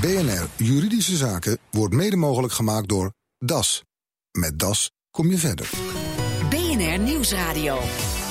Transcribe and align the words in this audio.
BNR 0.00 0.46
Juridische 0.56 1.16
Zaken 1.16 1.58
wordt 1.70 1.94
mede 1.94 2.16
mogelijk 2.16 2.52
gemaakt 2.52 2.88
door 2.88 3.12
DAS. 3.38 3.82
Met 4.38 4.58
DAS 4.58 4.90
kom 5.10 5.30
je 5.30 5.38
verder. 5.38 5.70
BNR 6.50 6.98
Nieuwsradio. 6.98 7.78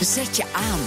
Zet 0.02 0.38
je 0.38 0.44
aan. 0.54 0.80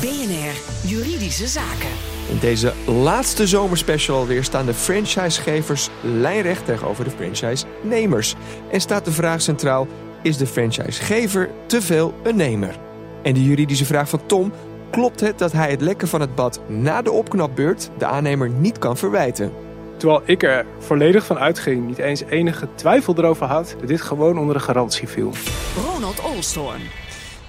BNR 0.00 0.88
Juridische 0.90 1.46
Zaken. 1.46 1.90
In 2.30 2.38
deze 2.38 2.74
laatste 2.86 3.46
zomerspecial 3.46 4.18
alweer 4.18 4.44
staan 4.44 4.66
de 4.66 4.74
franchisegevers 4.74 5.88
lijnrecht 6.02 6.64
tegenover 6.64 7.04
de 7.04 7.10
franchise-nemers. 7.10 8.34
En 8.70 8.80
staat 8.80 9.04
de 9.04 9.12
vraag 9.12 9.42
centraal, 9.42 9.86
is 10.22 10.36
de 10.36 10.46
franchisegever 10.46 11.50
te 11.66 11.82
veel 11.82 12.14
een 12.22 12.36
nemer? 12.36 12.78
En 13.22 13.34
de 13.34 13.44
juridische 13.44 13.84
vraag 13.84 14.08
van 14.08 14.26
Tom, 14.26 14.52
klopt 14.90 15.20
het 15.20 15.38
dat 15.38 15.52
hij 15.52 15.70
het 15.70 15.80
lekken 15.80 16.08
van 16.08 16.20
het 16.20 16.34
bad 16.34 16.60
na 16.66 17.02
de 17.02 17.10
opknapbeurt 17.10 17.90
de 17.98 18.06
aannemer 18.06 18.48
niet 18.48 18.78
kan 18.78 18.96
verwijten? 18.96 19.52
Terwijl 19.96 20.22
ik 20.24 20.42
er 20.42 20.66
volledig 20.78 21.26
van 21.26 21.38
uitging, 21.38 21.86
niet 21.86 21.98
eens 21.98 22.22
enige 22.22 22.68
twijfel 22.74 23.14
erover 23.16 23.46
had, 23.46 23.76
dat 23.78 23.88
dit 23.88 24.00
gewoon 24.00 24.38
onder 24.38 24.54
de 24.54 24.60
garantie 24.60 25.08
viel. 25.08 25.32
Ronald 25.92 26.20
Olsthoorn. 26.20 27.03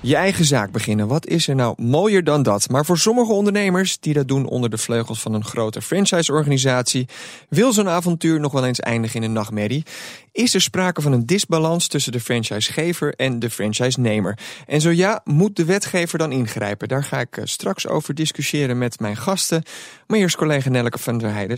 Je 0.05 0.15
eigen 0.15 0.45
zaak 0.45 0.71
beginnen, 0.71 1.07
wat 1.07 1.27
is 1.27 1.47
er 1.47 1.55
nou 1.55 1.81
mooier 1.81 2.23
dan 2.23 2.43
dat? 2.43 2.69
Maar 2.69 2.85
voor 2.85 2.97
sommige 2.97 3.31
ondernemers 3.31 3.99
die 3.99 4.13
dat 4.13 4.27
doen 4.27 4.47
onder 4.47 4.69
de 4.69 4.77
vleugels 4.77 5.21
van 5.21 5.33
een 5.33 5.43
grote 5.43 5.81
franchiseorganisatie, 5.81 7.07
wil 7.49 7.73
zo'n 7.73 7.89
avontuur 7.89 8.39
nog 8.39 8.51
wel 8.51 8.65
eens 8.65 8.79
eindigen 8.79 9.19
in 9.19 9.25
een 9.25 9.33
nachtmerrie. 9.33 9.83
Is 10.31 10.53
er 10.53 10.61
sprake 10.61 11.01
van 11.01 11.11
een 11.11 11.25
disbalans 11.25 11.87
tussen 11.87 12.11
de 12.11 12.19
franchisegever 12.19 13.13
en 13.15 13.39
de 13.39 13.49
franchise-nemer? 13.49 14.39
En 14.67 14.81
zo 14.81 14.89
ja, 14.89 15.21
moet 15.23 15.55
de 15.55 15.65
wetgever 15.65 16.17
dan 16.17 16.31
ingrijpen? 16.31 16.87
Daar 16.87 17.03
ga 17.03 17.19
ik 17.19 17.37
eh, 17.37 17.45
straks 17.45 17.87
over 17.87 18.13
discussiëren 18.13 18.77
met 18.77 18.99
mijn 18.99 19.17
gasten. 19.17 19.63
Maar 20.07 20.19
eerst 20.19 20.35
collega 20.35 20.69
Nelleke 20.69 20.97
van 20.97 21.17
der 21.17 21.31
Heijden. 21.31 21.57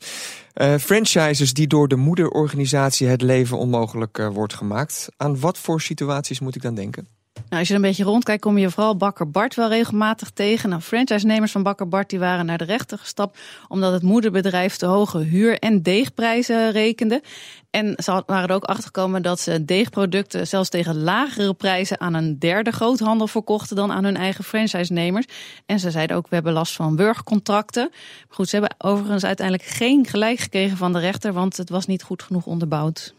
Uh, 0.55 0.75
franchises 0.75 1.53
die 1.53 1.67
door 1.67 1.87
de 1.87 1.95
moederorganisatie 1.95 3.07
het 3.07 3.21
leven 3.21 3.57
onmogelijk 3.57 4.17
uh, 4.17 4.27
wordt 4.27 4.53
gemaakt. 4.53 5.09
Aan 5.17 5.39
wat 5.39 5.57
voor 5.57 5.81
situaties 5.81 6.39
moet 6.39 6.55
ik 6.55 6.61
dan 6.61 6.75
denken? 6.75 7.16
Nou, 7.49 7.59
als 7.59 7.67
je 7.67 7.75
een 7.75 7.81
beetje 7.81 8.03
rondkijkt, 8.03 8.41
kom 8.41 8.57
je 8.57 8.69
vooral 8.69 8.97
Bakker 8.97 9.31
Bart 9.31 9.55
wel 9.55 9.69
regelmatig 9.69 10.29
tegen. 10.29 10.69
Nou, 10.69 10.81
franchise-nemers 10.81 11.51
van 11.51 11.63
Bakker 11.63 11.87
Bart 11.87 12.09
die 12.09 12.19
waren 12.19 12.45
naar 12.45 12.57
de 12.57 12.63
rechter 12.63 12.97
gestapt 12.97 13.39
omdat 13.67 13.93
het 13.93 14.01
moederbedrijf 14.01 14.75
te 14.75 14.85
hoge 14.85 15.17
huur- 15.17 15.59
en 15.59 15.81
deegprijzen 15.81 16.71
rekende. 16.71 17.21
En 17.77 17.93
ze 18.03 18.23
waren 18.25 18.49
er 18.49 18.55
ook 18.55 18.63
achtergekomen 18.63 19.21
dat 19.21 19.39
ze 19.39 19.65
deegproducten 19.65 20.47
zelfs 20.47 20.69
tegen 20.69 21.03
lagere 21.03 21.53
prijzen 21.53 21.99
aan 21.99 22.13
een 22.13 22.39
derde 22.39 22.71
groothandel 22.71 23.27
verkochten 23.27 23.75
dan 23.75 23.91
aan 23.91 24.03
hun 24.03 24.17
eigen 24.17 24.43
franchise-nemers. 24.43 25.25
En 25.65 25.79
ze 25.79 25.91
zeiden 25.91 26.15
ook, 26.15 26.27
we 26.27 26.35
hebben 26.35 26.53
last 26.53 26.75
van 26.75 26.95
burgercontracten. 26.95 27.91
Goed, 28.27 28.49
ze 28.49 28.57
hebben 28.57 28.75
overigens 28.77 29.25
uiteindelijk 29.25 29.69
geen 29.69 30.05
gelijk 30.05 30.39
gekregen 30.39 30.77
van 30.77 30.93
de 30.93 30.99
rechter, 30.99 31.33
want 31.33 31.57
het 31.57 31.69
was 31.69 31.85
niet 31.85 32.03
goed 32.03 32.23
genoeg 32.23 32.45
onderbouwd. 32.45 33.13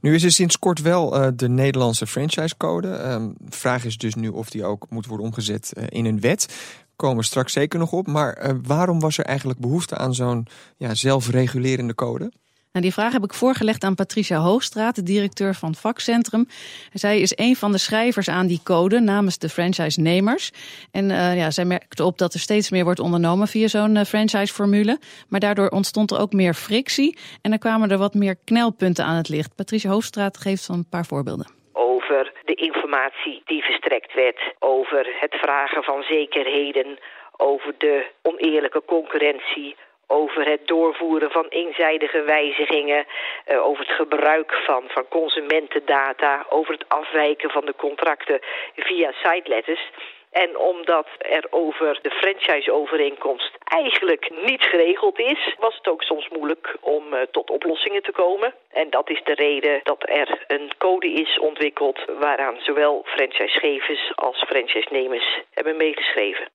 Nu 0.00 0.14
is 0.14 0.22
er 0.22 0.32
sinds 0.32 0.58
kort 0.58 0.80
wel 0.80 1.20
uh, 1.20 1.28
de 1.36 1.48
Nederlandse 1.48 2.06
franchisecode. 2.06 2.88
Uh, 2.88 3.26
vraag 3.48 3.84
is 3.84 3.96
dus 3.96 4.14
nu 4.14 4.28
of 4.28 4.50
die 4.50 4.64
ook 4.64 4.86
moet 4.88 5.06
worden 5.06 5.26
omgezet 5.26 5.72
uh, 5.76 5.84
in 5.88 6.04
een 6.04 6.20
wet. 6.20 6.54
Komen 6.96 7.16
we 7.16 7.24
straks 7.24 7.52
zeker 7.52 7.78
nog 7.78 7.92
op. 7.92 8.06
Maar 8.06 8.46
uh, 8.46 8.54
waarom 8.62 9.00
was 9.00 9.18
er 9.18 9.24
eigenlijk 9.24 9.58
behoefte 9.58 9.96
aan 9.96 10.14
zo'n 10.14 10.46
ja, 10.76 10.94
zelfregulerende 10.94 11.94
code? 11.94 12.32
Nou, 12.74 12.86
die 12.86 12.94
vraag 12.94 13.12
heb 13.12 13.24
ik 13.24 13.34
voorgelegd 13.34 13.84
aan 13.84 13.94
Patricia 13.94 14.38
Hoogstraat, 14.38 14.94
de 14.94 15.02
directeur 15.02 15.54
van 15.54 15.74
Vakcentrum. 15.74 16.46
Zij 16.92 17.20
is 17.20 17.32
een 17.36 17.56
van 17.56 17.72
de 17.72 17.78
schrijvers 17.78 18.28
aan 18.28 18.46
die 18.46 18.60
code 18.64 19.00
namens 19.00 19.38
de 19.38 19.48
franchise-nemers. 19.48 20.50
En 20.92 21.04
uh, 21.10 21.36
ja, 21.36 21.50
zij 21.50 21.64
merkte 21.64 22.04
op 22.04 22.18
dat 22.18 22.34
er 22.34 22.40
steeds 22.40 22.70
meer 22.70 22.84
wordt 22.84 23.00
ondernomen 23.00 23.46
via 23.46 23.66
zo'n 23.66 23.96
uh, 23.96 24.02
franchise-formule. 24.02 24.98
Maar 25.28 25.40
daardoor 25.40 25.68
ontstond 25.68 26.10
er 26.10 26.20
ook 26.20 26.32
meer 26.32 26.54
frictie 26.54 27.18
en 27.42 27.52
er 27.52 27.58
kwamen 27.58 27.90
er 27.90 27.98
wat 27.98 28.14
meer 28.14 28.36
knelpunten 28.44 29.04
aan 29.04 29.16
het 29.16 29.28
licht. 29.28 29.56
Patricia 29.56 29.90
Hoogstraat 29.90 30.36
geeft 30.36 30.68
een 30.68 30.88
paar 30.90 31.06
voorbeelden 31.06 31.46
over 31.72 32.32
de 32.44 32.54
informatie 32.54 33.42
die 33.44 33.62
verstrekt 33.62 34.14
werd, 34.14 34.54
over 34.58 35.16
het 35.20 35.34
vragen 35.34 35.82
van 35.82 36.02
zekerheden, 36.02 36.98
over 37.36 37.74
de 37.78 38.06
oneerlijke 38.22 38.82
concurrentie, 38.86 39.76
over 40.06 40.46
het 40.46 40.66
doorvoeren 40.66 41.30
van 41.30 41.46
eenzijdige 41.48 42.22
wijzigingen, 42.22 43.06
uh, 43.46 43.66
over 43.66 43.86
het 43.86 43.94
gebruik 43.94 44.52
van, 44.52 44.84
van 44.86 45.08
consumentendata, 45.08 46.46
over 46.48 46.72
het 46.72 46.88
afwijken 46.88 47.50
van 47.50 47.64
de 47.64 47.74
contracten 47.76 48.40
via 48.76 49.12
siteletters. 49.12 49.90
En 50.30 50.58
omdat 50.58 51.06
er 51.18 51.46
over 51.50 51.98
de 52.02 52.10
franchise-overeenkomst 52.10 53.58
eigenlijk 53.64 54.30
niets 54.44 54.68
geregeld 54.68 55.18
is, 55.18 55.54
was 55.58 55.76
het 55.76 55.88
ook 55.88 56.02
soms 56.02 56.28
moeilijk 56.28 56.76
om 56.80 57.14
uh, 57.14 57.20
tot 57.30 57.50
oplossingen 57.50 58.02
te 58.02 58.12
komen. 58.12 58.54
En 58.72 58.90
dat 58.90 59.10
is 59.10 59.22
de 59.24 59.34
reden 59.34 59.80
dat 59.82 60.08
er 60.08 60.44
een 60.46 60.72
code 60.78 61.12
is 61.12 61.38
ontwikkeld 61.38 62.04
waaraan 62.18 62.56
zowel 62.58 63.02
franchisegevers 63.04 64.12
als 64.14 64.44
franchise-nemers 64.44 65.40
hebben 65.50 65.76
meegeschreven. 65.76 66.53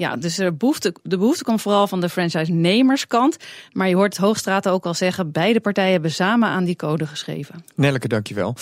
Ja, 0.00 0.16
dus 0.16 0.34
de 0.34 0.52
behoefte, 0.52 0.94
de 1.02 1.18
behoefte 1.18 1.44
komt 1.44 1.62
vooral 1.62 1.86
van 1.86 2.00
de 2.00 2.08
franchise-nemerskant. 2.08 3.36
Maar 3.72 3.88
je 3.88 3.94
hoort 3.94 4.16
Hoogstraat 4.16 4.68
ook 4.68 4.86
al 4.86 4.94
zeggen, 4.94 5.32
beide 5.32 5.60
partijen 5.60 5.92
hebben 5.92 6.10
samen 6.10 6.48
aan 6.48 6.64
die 6.64 6.76
code 6.76 7.06
geschreven. 7.06 7.64
Nelleke, 7.74 8.08
dankjewel. 8.08 8.54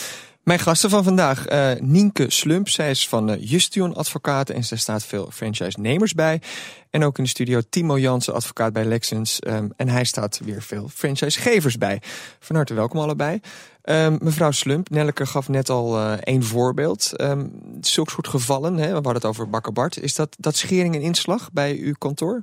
Mijn 0.43 0.59
gasten 0.59 0.91
van 0.91 1.05
vandaag, 1.05 1.51
uh, 1.51 1.71
Nienke 1.81 2.31
Slump. 2.31 2.69
Zij 2.69 2.91
is 2.91 3.09
van 3.09 3.31
uh, 3.31 3.37
Justion 3.51 3.95
Advocaten 3.95 4.55
en 4.55 4.65
zij 4.65 4.79
staat 4.79 5.05
veel 5.05 5.31
franchise-nemers 5.33 6.15
bij. 6.15 6.41
En 6.91 7.05
ook 7.05 7.19
in 7.19 7.25
de 7.25 7.31
studio 7.31 7.61
Timo 7.71 7.99
Jansen, 7.99 8.35
advocaat 8.35 8.73
bij 8.73 8.85
Lexens. 8.85 9.39
Um, 9.47 9.73
en 9.77 9.89
hij 9.89 10.05
staat 10.05 10.41
weer 10.45 10.63
veel 10.63 10.89
franchisegevers 10.95 11.79
bij. 11.79 12.03
Van 12.41 12.57
harte 12.57 12.75
welkom 12.75 13.01
allebei. 13.01 13.41
Um, 13.89 14.19
mevrouw 14.21 14.51
Slump, 14.51 14.91
Nelleke 14.91 15.27
gaf 15.27 15.49
net 15.49 15.71
al 15.71 15.99
uh, 15.99 16.13
één 16.13 16.43
voorbeeld. 16.43 17.13
Um, 17.21 17.53
soort 17.81 18.29
gevallen, 18.29 18.77
hè, 18.77 18.87
we 18.87 18.93
hadden 18.93 19.15
het 19.15 19.25
over 19.25 19.51
Bakker 19.51 19.73
Bart. 19.73 20.01
Is 20.01 20.15
dat, 20.15 20.37
dat 20.39 20.57
schering 20.57 20.95
en 20.95 21.01
inslag 21.01 21.53
bij 21.53 21.79
uw 21.79 21.95
kantoor? 21.99 22.43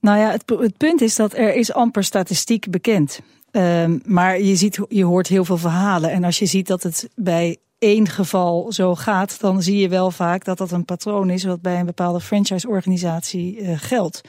Nou 0.00 0.18
ja, 0.18 0.30
het, 0.30 0.44
het 0.58 0.76
punt 0.76 1.00
is 1.00 1.16
dat 1.16 1.34
er 1.34 1.54
is 1.54 1.72
amper 1.72 2.04
statistiek 2.04 2.70
bekend. 2.70 3.20
Um, 3.50 4.00
maar 4.04 4.40
je, 4.40 4.56
ziet, 4.56 4.78
je 4.88 5.04
hoort 5.04 5.26
heel 5.26 5.44
veel 5.44 5.58
verhalen. 5.58 6.10
En 6.10 6.24
als 6.24 6.38
je 6.38 6.46
ziet 6.46 6.66
dat 6.66 6.82
het 6.82 7.08
bij 7.14 7.56
één 7.78 8.08
geval 8.08 8.72
zo 8.72 8.94
gaat, 8.94 9.40
dan 9.40 9.62
zie 9.62 9.78
je 9.78 9.88
wel 9.88 10.10
vaak 10.10 10.44
dat 10.44 10.58
dat 10.58 10.70
een 10.70 10.84
patroon 10.84 11.30
is 11.30 11.44
wat 11.44 11.62
bij 11.62 11.80
een 11.80 11.86
bepaalde 11.86 12.20
franchise-organisatie 12.20 13.60
uh, 13.60 13.72
geldt. 13.76 14.20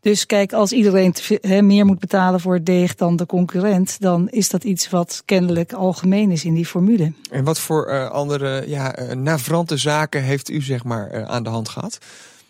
Dus 0.00 0.26
kijk, 0.26 0.52
als 0.52 0.72
iedereen 0.72 1.12
te, 1.12 1.38
he, 1.40 1.62
meer 1.62 1.86
moet 1.86 1.98
betalen 1.98 2.40
voor 2.40 2.54
het 2.54 2.66
deeg 2.66 2.94
dan 2.94 3.16
de 3.16 3.26
concurrent, 3.26 4.00
dan 4.00 4.28
is 4.28 4.48
dat 4.48 4.64
iets 4.64 4.90
wat 4.90 5.22
kennelijk 5.24 5.72
algemeen 5.72 6.30
is 6.30 6.44
in 6.44 6.54
die 6.54 6.66
formule. 6.66 7.12
En 7.30 7.44
wat 7.44 7.60
voor 7.60 7.88
uh, 7.90 8.10
andere 8.10 8.64
ja, 8.66 8.98
uh, 8.98 9.12
navrante 9.12 9.76
zaken 9.76 10.22
heeft 10.22 10.50
u 10.50 10.62
zeg 10.62 10.84
maar 10.84 11.14
uh, 11.14 11.22
aan 11.22 11.42
de 11.42 11.48
hand 11.48 11.68
gehad? 11.68 11.98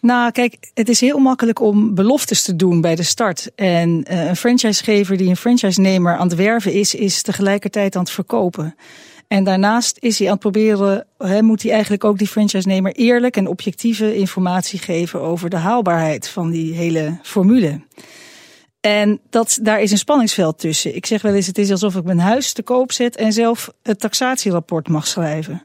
Nou, 0.01 0.31
kijk, 0.31 0.57
het 0.75 0.89
is 0.89 1.01
heel 1.01 1.19
makkelijk 1.19 1.61
om 1.61 1.95
beloftes 1.95 2.43
te 2.43 2.57
doen 2.57 2.81
bij 2.81 2.95
de 2.95 3.03
start. 3.03 3.51
En 3.55 4.03
een 4.05 4.37
franchisegever 4.37 5.17
die 5.17 5.29
een 5.29 5.37
franchise-nemer 5.37 6.17
aan 6.17 6.29
het 6.29 6.37
werven 6.37 6.73
is, 6.73 6.95
is 6.95 7.23
tegelijkertijd 7.23 7.97
aan 7.97 8.03
het 8.03 8.11
verkopen. 8.11 8.75
En 9.28 9.44
daarnaast 9.44 9.97
is 10.00 10.19
hij 10.19 10.27
aan 10.27 10.33
het 10.33 10.43
proberen, 10.43 11.06
moet 11.41 11.62
hij 11.62 11.72
eigenlijk 11.72 12.05
ook 12.05 12.19
die 12.19 12.27
franchise-nemer 12.27 12.93
eerlijk 12.93 13.37
en 13.37 13.47
objectieve 13.47 14.16
informatie 14.16 14.78
geven 14.78 15.21
over 15.21 15.50
de 15.50 15.56
haalbaarheid 15.56 16.28
van 16.28 16.50
die 16.50 16.75
hele 16.75 17.19
formule. 17.22 17.81
En 18.81 19.21
dat, 19.31 19.59
daar 19.62 19.81
is 19.81 19.91
een 19.91 19.99
spanningsveld 19.99 20.59
tussen. 20.59 20.97
Ik 20.97 21.06
zeg 21.06 21.22
wel 21.22 21.34
eens, 21.34 21.47
het 21.47 21.59
is 21.59 21.71
alsof 21.71 21.97
ik 21.97 22.05
mijn 22.05 22.19
huis 22.19 22.53
te 22.53 22.62
koop 22.62 22.93
zet 22.93 23.17
en 23.17 23.33
zelf 23.33 23.72
het 23.83 24.00
taxatierapport 24.00 24.88
mag 24.88 25.06
schrijven. 25.06 25.62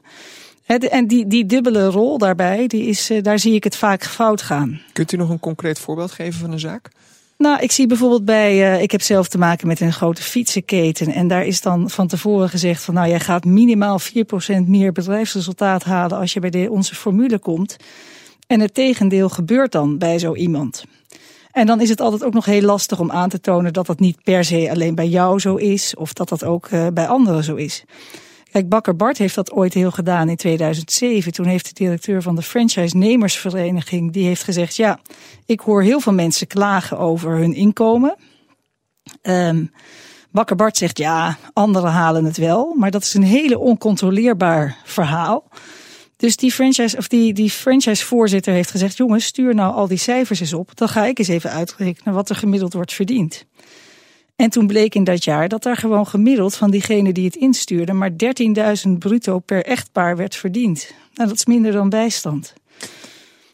En 0.66 1.06
die, 1.06 1.26
die 1.26 1.46
dubbele 1.46 1.86
rol 1.86 2.18
daarbij, 2.18 2.66
die 2.66 2.86
is, 2.86 3.10
daar 3.22 3.38
zie 3.38 3.54
ik 3.54 3.64
het 3.64 3.76
vaak 3.76 4.04
fout 4.04 4.42
gaan. 4.42 4.80
Kunt 4.92 5.12
u 5.12 5.16
nog 5.16 5.30
een 5.30 5.40
concreet 5.40 5.78
voorbeeld 5.78 6.10
geven 6.10 6.40
van 6.40 6.52
een 6.52 6.60
zaak? 6.60 6.90
Nou, 7.38 7.60
ik 7.60 7.72
zie 7.72 7.86
bijvoorbeeld 7.86 8.24
bij, 8.24 8.74
uh, 8.74 8.82
ik 8.82 8.90
heb 8.90 9.02
zelf 9.02 9.28
te 9.28 9.38
maken 9.38 9.66
met 9.66 9.80
een 9.80 9.92
grote 9.92 10.22
fietsenketen. 10.22 11.12
En 11.12 11.28
daar 11.28 11.46
is 11.46 11.60
dan 11.60 11.90
van 11.90 12.06
tevoren 12.06 12.48
gezegd 12.48 12.82
van 12.82 12.94
nou, 12.94 13.08
jij 13.08 13.20
gaat 13.20 13.44
minimaal 13.44 14.00
4% 14.00 14.04
meer 14.66 14.92
bedrijfsresultaat 14.92 15.84
halen 15.84 16.18
als 16.18 16.32
je 16.32 16.40
bij 16.40 16.50
de, 16.50 16.70
onze 16.70 16.94
formule 16.94 17.38
komt. 17.38 17.76
En 18.46 18.60
het 18.60 18.74
tegendeel 18.74 19.28
gebeurt 19.28 19.72
dan 19.72 19.98
bij 19.98 20.18
zo 20.18 20.34
iemand. 20.34 20.84
En 21.52 21.66
dan 21.66 21.80
is 21.80 21.88
het 21.88 22.00
altijd 22.00 22.24
ook 22.24 22.32
nog 22.32 22.44
heel 22.44 22.62
lastig 22.62 23.00
om 23.00 23.10
aan 23.10 23.28
te 23.28 23.40
tonen 23.40 23.72
dat 23.72 23.86
dat 23.86 24.00
niet 24.00 24.22
per 24.22 24.44
se 24.44 24.70
alleen 24.70 24.94
bij 24.94 25.08
jou 25.08 25.38
zo 25.38 25.54
is. 25.54 25.94
Of 25.96 26.12
dat 26.12 26.28
dat 26.28 26.44
ook 26.44 26.68
uh, 26.70 26.86
bij 26.92 27.06
anderen 27.06 27.44
zo 27.44 27.54
is. 27.54 27.84
Kijk, 28.54 28.68
Bakker 28.68 28.96
Bart 28.96 29.18
heeft 29.18 29.34
dat 29.34 29.52
ooit 29.52 29.74
heel 29.74 29.90
gedaan 29.90 30.28
in 30.28 30.36
2007. 30.36 31.32
Toen 31.32 31.46
heeft 31.46 31.66
de 31.66 31.84
directeur 31.84 32.22
van 32.22 32.34
de 32.34 32.42
franchise-nemersvereniging... 32.42 34.12
die 34.12 34.26
heeft 34.26 34.42
gezegd, 34.42 34.76
ja, 34.76 35.00
ik 35.46 35.60
hoor 35.60 35.82
heel 35.82 36.00
veel 36.00 36.12
mensen 36.12 36.46
klagen 36.46 36.98
over 36.98 37.36
hun 37.36 37.54
inkomen. 37.54 38.16
Um, 39.22 39.72
Bakker 40.30 40.56
Bart 40.56 40.76
zegt, 40.76 40.98
ja, 40.98 41.38
anderen 41.52 41.90
halen 41.90 42.24
het 42.24 42.36
wel. 42.36 42.74
Maar 42.74 42.90
dat 42.90 43.02
is 43.02 43.14
een 43.14 43.22
hele 43.22 43.58
oncontroleerbaar 43.58 44.76
verhaal. 44.84 45.48
Dus 46.16 46.36
die 46.36 46.52
franchise, 46.52 46.96
of 46.96 47.08
die, 47.08 47.32
die 47.32 47.50
franchise-voorzitter 47.50 48.52
heeft 48.52 48.70
gezegd: 48.70 48.96
jongens, 48.96 49.24
stuur 49.24 49.54
nou 49.54 49.74
al 49.74 49.88
die 49.88 49.98
cijfers 49.98 50.40
eens 50.40 50.52
op. 50.52 50.76
Dan 50.76 50.88
ga 50.88 51.04
ik 51.04 51.18
eens 51.18 51.28
even 51.28 51.50
uitrekenen 51.50 52.14
wat 52.14 52.30
er 52.30 52.36
gemiddeld 52.36 52.72
wordt 52.72 52.92
verdiend. 52.92 53.46
En 54.36 54.50
toen 54.50 54.66
bleek 54.66 54.94
in 54.94 55.04
dat 55.04 55.24
jaar 55.24 55.48
dat 55.48 55.62
daar 55.62 55.76
gewoon 55.76 56.06
gemiddeld 56.06 56.54
van 56.54 56.70
diegene 56.70 57.12
die 57.12 57.24
het 57.24 57.36
instuurde, 57.36 57.92
maar 57.92 58.10
13.000 58.86 58.90
bruto 58.98 59.38
per 59.38 59.64
echtpaar 59.64 60.16
werd 60.16 60.36
verdiend. 60.36 60.94
Nou, 61.14 61.28
dat 61.28 61.38
is 61.38 61.46
minder 61.46 61.72
dan 61.72 61.88
bijstand. 61.88 62.54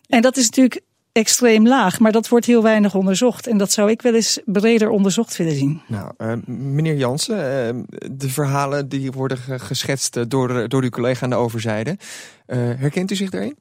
En 0.09 0.23
dat 0.23 0.37
is 0.37 0.45
natuurlijk 0.45 0.81
extreem 1.13 1.67
laag, 1.67 2.01
maar 2.01 2.13
dat 2.13 2.29
wordt 2.29 2.47
heel 2.47 2.63
weinig 2.63 2.95
onderzocht. 2.95 3.47
En 3.47 3.59
dat 3.59 3.73
zou 3.73 3.91
ik 3.91 4.03
wel 4.03 4.15
eens 4.15 4.41
breder 4.45 4.89
onderzocht 4.89 5.37
willen 5.37 5.55
zien. 5.55 5.83
Nou, 5.87 6.13
uh, 6.19 6.33
meneer 6.47 6.97
Jansen, 6.97 7.37
uh, 7.37 7.83
de 8.13 8.29
verhalen 8.29 8.89
die 8.89 9.13
worden 9.13 9.39
geschetst 9.61 10.31
door, 10.31 10.69
door 10.69 10.83
uw 10.83 10.89
collega 10.89 11.25
aan 11.25 11.31
de 11.31 11.37
overzijde. 11.37 11.99
Herkent 12.47 13.11
u 13.11 13.15
zich 13.15 13.31
daarin? 13.31 13.57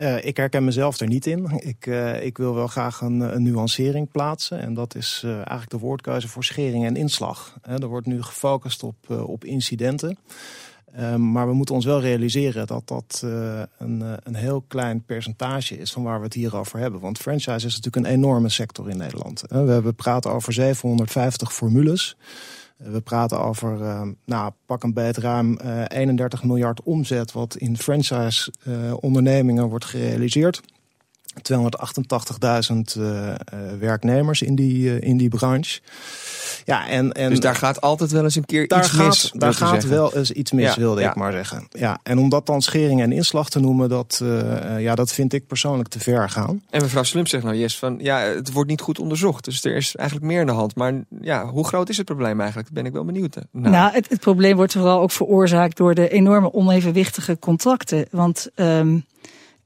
Uh, 0.00 0.24
ik 0.24 0.36
herken 0.36 0.64
mezelf 0.64 1.00
er 1.00 1.06
niet 1.06 1.26
in. 1.26 1.50
Ik, 1.56 1.86
uh, 1.86 2.24
ik 2.24 2.38
wil 2.38 2.54
wel 2.54 2.66
graag 2.66 3.00
een, 3.00 3.42
nuancering 3.42 4.10
plaatsen. 4.10 4.60
En 4.60 4.74
dat 4.74 4.94
is 4.94 5.22
uh, 5.24 5.34
eigenlijk 5.34 5.70
de 5.70 5.78
woordkeuze 5.78 6.28
voor 6.28 6.44
schering 6.44 6.84
en 6.84 6.96
inslag. 6.96 7.58
er 7.62 7.86
wordt 7.86 8.06
nu 8.06 8.22
gefocust 8.22 8.82
op, 8.82 9.10
op 9.10 9.44
incidenten. 9.44 10.18
Ehm, 10.92 11.32
maar 11.32 11.46
we 11.46 11.52
moeten 11.52 11.74
ons 11.74 11.84
wel 11.84 12.00
realiseren 12.00 12.66
dat 12.66 12.88
dat 12.88 13.20
een, 13.78 14.18
een 14.22 14.34
heel 14.34 14.64
klein 14.68 15.02
percentage 15.04 15.78
is 15.78 15.92
van 15.92 16.02
waar 16.02 16.18
we 16.18 16.24
het 16.24 16.34
hier 16.34 16.56
over 16.56 16.78
hebben. 16.78 17.00
Want 17.00 17.18
franchise 17.18 17.66
is 17.66 17.76
natuurlijk 17.76 17.96
een 17.96 18.12
enorme 18.12 18.48
sector 18.48 18.90
in 18.90 18.96
Nederland. 18.96 19.42
we 19.48 19.56
hebben 19.56 19.94
praten 19.94 20.32
over 20.32 20.52
750 20.52 21.52
formules. 21.52 22.16
We 22.82 23.00
praten 23.00 23.40
over, 23.40 23.80
uh, 23.80 24.02
nou, 24.24 24.52
pak 24.66 24.82
een 24.82 24.92
beet 24.92 25.16
ruim 25.16 25.58
uh, 25.64 25.84
31 25.88 26.44
miljard 26.44 26.82
omzet... 26.82 27.32
wat 27.32 27.56
in 27.56 27.76
franchise-ondernemingen 27.76 29.68
wordt 29.68 29.84
gerealiseerd. 29.84 30.60
288.000 31.34 32.98
uh, 32.98 33.32
werknemers 33.78 34.42
in 34.42 34.54
die, 34.54 34.82
uh, 34.82 35.00
in 35.00 35.16
die 35.16 35.28
branche. 35.28 35.80
Ja, 36.64 36.88
en, 36.88 37.12
en, 37.12 37.30
dus 37.30 37.40
daar 37.40 37.54
gaat 37.54 37.80
altijd 37.80 38.10
wel 38.10 38.24
eens 38.24 38.34
een 38.34 38.44
keer 38.44 38.62
iets 38.62 38.88
gaat, 38.88 39.06
mis. 39.06 39.32
Daar 39.34 39.54
gaat 39.54 39.84
wel 39.84 40.16
eens 40.16 40.30
iets 40.30 40.52
mis, 40.52 40.74
ja, 40.74 40.80
wilde 40.80 41.00
ja. 41.00 41.10
ik 41.10 41.14
maar 41.14 41.32
zeggen. 41.32 41.66
Ja, 41.70 42.00
en 42.02 42.18
om 42.18 42.28
dat 42.28 42.46
dan 42.46 42.62
schering 42.62 43.00
en 43.00 43.12
inslag 43.12 43.50
te 43.50 43.60
noemen, 43.60 43.88
dat, 43.88 44.20
uh, 44.22 44.80
ja, 44.80 44.94
dat 44.94 45.12
vind 45.12 45.32
ik 45.32 45.46
persoonlijk 45.46 45.88
te 45.88 45.98
ver 45.98 46.30
gaan. 46.30 46.62
En 46.70 46.82
mevrouw 46.82 47.02
Slim 47.02 47.26
zegt 47.26 47.44
nou, 47.44 47.56
Jes, 47.56 47.78
van 47.78 47.98
ja, 48.00 48.18
het 48.18 48.52
wordt 48.52 48.70
niet 48.70 48.80
goed 48.80 48.98
onderzocht. 48.98 49.44
Dus 49.44 49.64
er 49.64 49.76
is 49.76 49.96
eigenlijk 49.96 50.28
meer 50.28 50.40
in 50.40 50.46
de 50.46 50.52
hand. 50.52 50.74
Maar 50.74 50.94
ja, 51.20 51.46
hoe 51.46 51.66
groot 51.66 51.88
is 51.88 51.96
het 51.96 52.06
probleem 52.06 52.40
eigenlijk? 52.40 52.74
Daar 52.74 52.82
ben 52.82 52.92
ik 52.92 52.96
wel 52.96 53.04
benieuwd. 53.04 53.36
Nou, 53.50 53.70
nou 53.70 53.92
het, 53.92 54.08
het, 54.08 54.20
probleem 54.20 54.56
wordt 54.56 54.72
vooral 54.72 55.00
ook 55.00 55.10
veroorzaakt 55.10 55.76
door 55.76 55.94
de 55.94 56.08
enorme 56.08 56.52
onevenwichtige 56.52 57.38
contracten. 57.38 58.06
Want 58.10 58.48
um, 58.56 59.04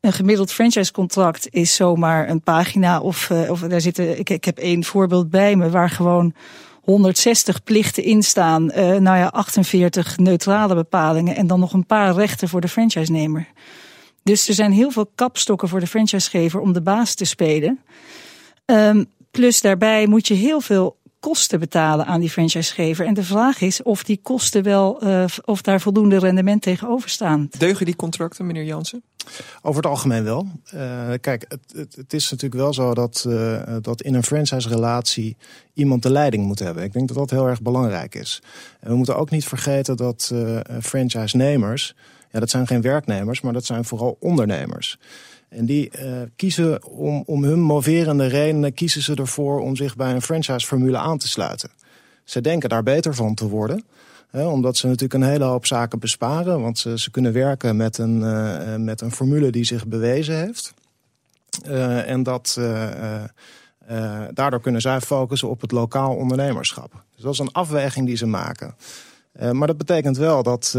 een 0.05 0.13
gemiddeld 0.13 0.53
franchise-contract 0.53 1.49
is 1.51 1.75
zomaar 1.75 2.29
een 2.29 2.41
pagina 2.41 3.01
of, 3.01 3.31
uh, 3.31 3.51
of 3.51 3.61
daar 3.61 3.81
zitten. 3.81 4.19
Ik, 4.19 4.31
ik 4.31 4.45
heb 4.45 4.59
één 4.59 4.85
voorbeeld 4.85 5.31
bij 5.31 5.57
me 5.57 5.71
waar 5.71 5.91
gewoon 5.91 6.35
160 6.83 7.63
plichten 7.63 8.03
in 8.03 8.23
staan. 8.23 8.63
Uh, 8.65 8.77
nou 8.77 9.19
ja, 9.19 9.29
48 9.29 10.19
neutrale 10.19 10.75
bepalingen 10.75 11.37
en 11.37 11.47
dan 11.47 11.61
nog 11.61 11.73
een 11.73 11.87
paar 11.87 12.15
rechten 12.15 12.49
voor 12.49 12.61
de 12.61 12.69
franchise-nemer. 12.69 13.47
Dus 14.23 14.49
er 14.49 14.55
zijn 14.55 14.73
heel 14.73 14.91
veel 14.91 15.11
kapstokken 15.15 15.69
voor 15.69 15.81
de 15.81 15.87
franchisegever 15.87 16.61
om 16.61 16.73
de 16.73 16.83
baas 16.83 17.15
te 17.15 17.25
spelen. 17.25 17.81
Um, 18.67 19.07
plus 19.31 19.61
daarbij 19.61 20.07
moet 20.07 20.29
je 20.29 20.35
heel 20.35 20.61
veel 20.61 20.97
kosten 21.21 21.61
betalen 21.61 22.07
aan 22.07 22.21
die 22.21 22.31
franchisegever. 22.31 23.07
En 23.07 23.15
de 23.15 23.23
vraag 23.23 23.61
is 23.61 23.83
of 23.83 24.03
die 24.03 24.21
kosten 24.23 24.63
wel, 24.63 25.05
uh, 25.05 25.25
of 25.45 25.63
daar 25.63 25.81
voldoende 25.81 26.19
rendement 26.19 26.63
tegenover 26.63 27.09
staan. 27.09 27.49
Deugen 27.59 27.87
die 27.87 27.97
contracten, 27.97 28.47
meneer 28.47 28.65
Jansen? 28.65 29.03
Over 29.63 29.83
het 29.83 29.91
algemeen 29.91 30.25
wel. 30.25 30.47
Uh, 30.75 30.81
kijk, 31.21 31.45
het, 31.49 31.61
het, 31.77 31.97
het, 31.97 32.13
is 32.13 32.31
natuurlijk 32.31 32.61
wel 32.61 32.73
zo 32.73 32.95
dat, 32.95 33.25
uh, 33.29 33.63
dat 33.81 34.03
in 34.03 34.15
een 34.15 34.23
franchise-relatie 34.23 35.37
iemand 35.73 36.03
de 36.03 36.11
leiding 36.11 36.45
moet 36.45 36.59
hebben. 36.59 36.83
Ik 36.83 36.93
denk 36.93 37.09
dat 37.09 37.17
dat 37.17 37.31
heel 37.31 37.47
erg 37.47 37.63
belangrijk 37.63 38.15
is. 38.15 38.43
En 38.81 38.91
we 38.91 38.97
moeten 38.97 39.17
ook 39.17 39.31
niet 39.31 39.45
vergeten 39.45 39.97
dat 39.97 40.31
uh, 40.33 40.61
franchise-nemers, 40.83 41.95
ja, 42.31 42.41
dat 42.41 42.51
zijn 42.51 42.67
geen 42.67 42.81
werknemers, 42.81 43.41
maar 43.41 43.53
dat 43.53 43.65
zijn 43.65 43.85
vooral 43.85 44.17
ondernemers. 44.21 44.99
En 45.49 45.67
die 45.67 45.91
kiezen 46.37 46.87
om, 46.87 47.23
om 47.27 47.45
hun 47.45 47.61
moverende 47.61 48.27
redenen, 48.27 48.75
kiezen 48.75 49.03
ze 49.03 49.15
ervoor 49.15 49.61
om 49.61 49.77
zich 49.77 49.97
bij 49.97 50.13
een 50.13 50.23
franchise-formule 50.23 50.99
aan 50.99 51.19
te 51.19 51.29
sluiten. 51.29 51.71
Ze 52.25 52.41
denken 52.41 52.69
daar 52.69 52.83
beter 52.83 53.15
van 53.15 53.35
te 53.35 53.49
worden. 53.49 53.85
Omdat 54.43 54.77
ze 54.77 54.87
natuurlijk 54.87 55.15
een 55.15 55.31
hele 55.31 55.45
hoop 55.45 55.67
zaken 55.67 55.99
besparen. 55.99 56.61
Want 56.61 56.79
ze, 56.79 56.99
ze 56.99 57.11
kunnen 57.11 57.33
werken 57.33 57.77
met 57.77 57.99
een, 57.99 58.21
uh, 58.21 58.77
met 58.77 59.01
een 59.01 59.13
formule 59.13 59.51
die 59.51 59.65
zich 59.65 59.87
bewezen 59.87 60.39
heeft. 60.39 60.75
Uh, 61.67 62.11
en 62.11 62.23
dat, 62.23 62.61
daardoor 64.33 64.61
kunnen 64.61 64.81
zij 64.81 65.01
focussen 65.01 65.49
op 65.49 65.61
het 65.61 65.73
lokaal 65.73 66.15
ondernemerschap. 66.15 66.93
Dus 67.15 67.25
dat 67.25 67.33
is 67.33 67.39
een 67.39 67.53
afweging 67.53 68.07
die 68.07 68.17
ze 68.17 68.27
maken. 68.27 68.75
Maar 69.53 69.67
dat 69.67 69.79
betekent 69.79 70.17
wel 70.17 70.43
dat, 70.43 70.77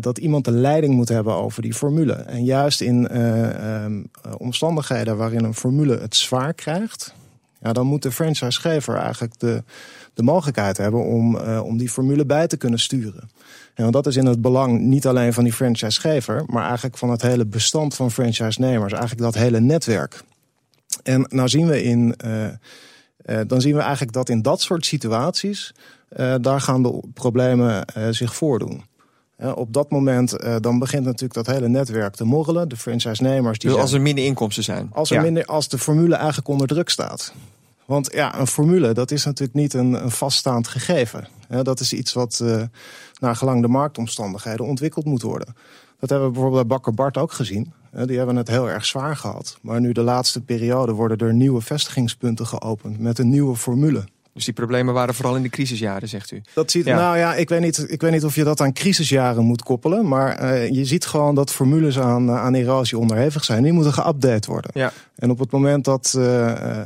dat 0.00 0.18
iemand 0.18 0.44
de 0.44 0.50
leiding 0.50 0.94
moet 0.94 1.08
hebben 1.08 1.34
over 1.34 1.62
die 1.62 1.74
formule. 1.74 2.12
En 2.12 2.44
juist 2.44 2.80
in 2.80 3.20
um, 3.20 4.10
omstandigheden 4.38 5.16
waarin 5.16 5.44
een 5.44 5.54
formule 5.54 5.98
het 5.98 6.16
zwaar 6.16 6.54
krijgt, 6.54 7.14
ja, 7.60 7.72
dan 7.72 7.86
moet 7.86 8.02
de 8.02 8.12
franchisegever 8.12 8.96
eigenlijk 8.96 9.38
de, 9.38 9.62
de 10.14 10.22
mogelijkheid 10.22 10.76
hebben 10.76 11.04
om, 11.04 11.36
om 11.36 11.76
die 11.76 11.90
formule 11.90 12.26
bij 12.26 12.46
te 12.46 12.56
kunnen 12.56 12.78
sturen. 12.78 13.30
En 13.74 13.82
want 13.82 13.92
dat 13.92 14.06
is 14.06 14.16
in 14.16 14.26
het 14.26 14.40
belang 14.40 14.80
niet 14.80 15.06
alleen 15.06 15.32
van 15.32 15.44
die 15.44 15.52
franchisegever, 15.52 16.44
maar 16.46 16.64
eigenlijk 16.66 16.98
van 16.98 17.10
het 17.10 17.22
hele 17.22 17.46
bestand 17.46 17.94
van 17.94 18.10
franchise-nemers, 18.10 18.92
eigenlijk 18.92 19.22
dat 19.22 19.34
hele 19.34 19.60
netwerk. 19.60 20.22
En 21.02 21.26
nou 21.28 21.48
zien 21.48 21.66
we 21.66 21.82
in, 21.82 22.14
dan 23.46 23.60
zien 23.60 23.74
we 23.74 23.80
eigenlijk 23.80 24.12
dat 24.12 24.28
in 24.28 24.42
dat 24.42 24.60
soort 24.60 24.86
situaties 24.86 25.74
daar 26.40 26.60
gaan 26.60 26.82
de 26.82 27.02
problemen 27.14 27.84
zich 28.10 28.34
voordoen. 28.34 28.84
Op 29.54 29.72
dat 29.72 29.90
moment 29.90 30.36
dan 30.60 30.78
begint 30.78 31.04
natuurlijk 31.04 31.34
dat 31.34 31.46
hele 31.46 31.68
netwerk 31.68 32.14
te 32.14 32.24
morrelen. 32.24 32.68
De 32.68 32.76
franchise-nemers... 32.76 33.58
Dus 33.58 33.74
als 33.74 33.92
er 33.92 34.00
minder 34.00 34.24
inkomsten 34.24 34.64
zijn? 34.64 34.90
Als, 34.92 35.10
er 35.10 35.16
ja. 35.16 35.22
minder, 35.22 35.44
als 35.44 35.68
de 35.68 35.78
formule 35.78 36.14
eigenlijk 36.14 36.48
onder 36.48 36.66
druk 36.66 36.88
staat. 36.88 37.32
Want 37.86 38.12
ja, 38.12 38.38
een 38.38 38.46
formule, 38.46 38.92
dat 38.92 39.10
is 39.10 39.24
natuurlijk 39.24 39.58
niet 39.58 39.74
een, 39.74 39.92
een 39.92 40.10
vaststaand 40.10 40.68
gegeven. 40.68 41.28
dat 41.62 41.80
is 41.80 41.92
iets 41.92 42.12
wat 42.12 42.44
naar 43.20 43.36
gelang 43.36 43.62
de 43.62 43.68
marktomstandigheden 43.68 44.66
ontwikkeld 44.66 45.04
moet 45.04 45.22
worden. 45.22 45.54
Dat 45.98 46.10
hebben 46.10 46.28
we 46.28 46.34
bijvoorbeeld 46.34 46.66
bij 46.66 46.76
Bakker 46.76 46.94
Bart 46.94 47.16
ook 47.16 47.32
gezien. 47.32 47.72
Die 48.04 48.16
hebben 48.16 48.36
het 48.36 48.48
heel 48.48 48.70
erg 48.70 48.84
zwaar 48.84 49.16
gehad. 49.16 49.58
Maar 49.62 49.80
nu 49.80 49.92
de 49.92 50.02
laatste 50.02 50.40
periode 50.40 50.92
worden 50.92 51.18
er 51.18 51.34
nieuwe 51.34 51.60
vestigingspunten 51.60 52.46
geopend 52.46 52.98
met 52.98 53.18
een 53.18 53.28
nieuwe 53.28 53.56
formule. 53.56 54.04
Dus 54.34 54.44
die 54.44 54.54
problemen 54.54 54.94
waren 54.94 55.14
vooral 55.14 55.36
in 55.36 55.42
de 55.42 55.48
crisisjaren, 55.48 56.08
zegt 56.08 56.30
u? 56.30 56.42
Dat 56.54 56.70
ziet, 56.70 56.84
ja. 56.84 56.96
Nou 56.96 57.16
ja, 57.16 57.34
ik 57.34 57.48
weet, 57.48 57.60
niet, 57.60 57.90
ik 57.90 58.00
weet 58.00 58.12
niet 58.12 58.24
of 58.24 58.34
je 58.34 58.44
dat 58.44 58.60
aan 58.60 58.72
crisisjaren 58.72 59.44
moet 59.44 59.62
koppelen. 59.62 60.08
Maar 60.08 60.42
uh, 60.42 60.68
je 60.68 60.84
ziet 60.84 61.06
gewoon 61.06 61.34
dat 61.34 61.50
formules 61.52 61.98
aan, 61.98 62.30
aan 62.30 62.54
erosie 62.54 62.98
onderhevig 62.98 63.44
zijn. 63.44 63.62
Die 63.62 63.72
moeten 63.72 63.92
geüpdate 63.92 64.46
worden. 64.46 64.70
Ja. 64.74 64.92
En 65.14 65.30
op 65.30 65.38
het 65.38 65.50
moment 65.50 65.84
dat, 65.84 66.14
uh, 66.16 66.80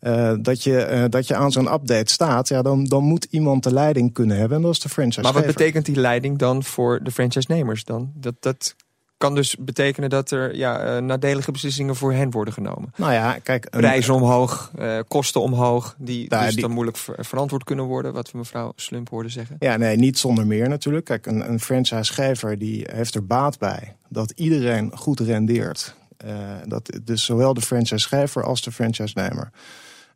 uh, 0.00 0.34
dat, 0.40 0.62
je, 0.62 1.06
dat 1.08 1.26
je 1.26 1.34
aan 1.34 1.52
zo'n 1.52 1.72
update 1.72 2.12
staat... 2.12 2.48
Ja, 2.48 2.62
dan, 2.62 2.84
dan 2.84 3.04
moet 3.04 3.26
iemand 3.30 3.62
de 3.62 3.72
leiding 3.72 4.12
kunnen 4.12 4.36
hebben. 4.36 4.56
En 4.56 4.62
dat 4.62 4.72
is 4.72 4.80
de 4.80 4.88
franchise 4.88 5.20
Maar 5.20 5.32
wat 5.32 5.46
betekent 5.46 5.86
die 5.86 5.96
leiding 5.96 6.38
dan 6.38 6.64
voor 6.64 7.02
de 7.02 7.10
franchise-nemers 7.10 7.84
dan? 7.84 8.12
Dat, 8.14 8.34
dat 8.40 8.74
kan 9.16 9.34
dus 9.34 9.56
betekenen 9.56 10.10
dat 10.10 10.30
er 10.30 10.56
ja, 10.56 10.96
uh, 10.96 11.02
nadelige 11.02 11.50
beslissingen 11.50 11.96
voor 11.96 12.12
hen 12.12 12.30
worden 12.30 12.54
genomen. 12.54 12.92
Nou 12.96 13.12
ja, 13.12 13.38
kijk... 13.42 13.70
Prijzen 13.70 14.14
omhoog, 14.14 14.70
kosten 15.08 15.40
omhoog, 15.40 15.94
die 15.98 16.28
nou, 16.28 16.44
dus 16.44 16.52
die... 16.52 16.62
dan 16.62 16.70
moeilijk 16.70 16.96
ver 16.96 17.24
verantwoord 17.24 17.64
kunnen 17.64 17.84
worden, 17.84 18.12
wat 18.12 18.30
we 18.30 18.38
mevrouw 18.38 18.72
Slump 18.76 19.08
hoorde 19.08 19.28
zeggen. 19.28 19.56
Ja, 19.58 19.76
nee, 19.76 19.96
niet 19.96 20.18
zonder 20.18 20.46
meer 20.46 20.68
natuurlijk. 20.68 21.04
Kijk, 21.04 21.26
een, 21.26 21.50
een 21.50 21.60
franchisegever 21.60 22.58
die 22.58 22.86
heeft 22.92 23.14
er 23.14 23.26
baat 23.26 23.58
bij 23.58 23.96
dat 24.08 24.32
iedereen 24.34 24.90
goed 24.96 25.20
rendeert. 25.20 25.94
Uh, 26.26 26.32
dat, 26.66 26.90
dus 27.02 27.24
zowel 27.24 27.54
de 27.54 27.60
franchisegever 27.60 28.44
als 28.44 28.62
de 28.62 28.72
franchise-nemer. 28.72 29.50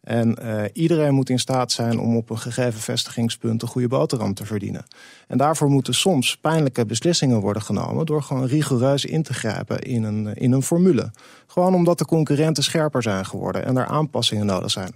En 0.01 0.37
uh, 0.43 0.63
iedereen 0.73 1.15
moet 1.15 1.31
in 1.31 1.39
staat 1.39 1.73
zijn 1.73 1.99
om 1.99 2.17
op 2.17 2.31
een 2.31 2.39
gegeven 2.39 2.81
vestigingspunt 2.81 3.63
een 3.63 3.69
goede 3.69 3.89
boterham 3.89 4.35
te 4.35 4.47
verdienen. 4.47 4.87
En 5.27 5.39
daarvoor 5.39 5.69
moeten 5.69 5.95
soms 5.95 6.37
pijnlijke 6.37 6.87
beslissingen 6.87 7.41
worden 7.41 7.63
genomen 7.63 8.07
door 8.07 8.23
gewoon 8.23 8.47
rigoureus 8.47 9.05
in 9.05 9.23
te 9.23 9.35
grijpen 9.35 9.79
in 9.79 10.03
een, 10.03 10.35
in 10.35 10.53
een 10.53 10.63
formule. 10.63 11.11
Gewoon 11.47 11.75
omdat 11.75 11.99
de 11.99 12.05
concurrenten 12.05 12.63
scherper 12.63 13.03
zijn 13.03 13.27
geworden 13.27 13.65
en 13.65 13.77
er 13.77 13.87
aanpassingen 13.87 14.47
nodig 14.47 14.71
zijn. 14.71 14.93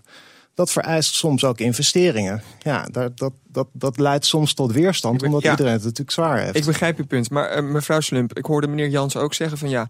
Dat 0.54 0.70
vereist 0.70 1.14
soms 1.14 1.44
ook 1.44 1.58
investeringen. 1.58 2.42
Ja, 2.62 2.87
dat, 2.90 3.18
dat, 3.18 3.32
dat, 3.49 3.66
dat 3.73 3.99
leidt 3.99 4.26
soms 4.26 4.54
tot 4.54 4.73
weerstand, 4.73 5.23
omdat 5.23 5.42
ja, 5.42 5.50
iedereen 5.50 5.73
het 5.73 5.82
natuurlijk 5.82 6.11
zwaar 6.11 6.38
heeft. 6.38 6.56
Ik 6.56 6.64
begrijp 6.64 6.99
uw 6.99 7.06
punt, 7.06 7.30
maar 7.30 7.56
uh, 7.56 7.70
mevrouw 7.70 8.00
Slump, 8.00 8.38
ik 8.38 8.44
hoorde 8.44 8.66
meneer 8.66 8.88
Jans 8.88 9.16
ook 9.16 9.34
zeggen 9.34 9.58
van 9.58 9.68
ja... 9.68 9.87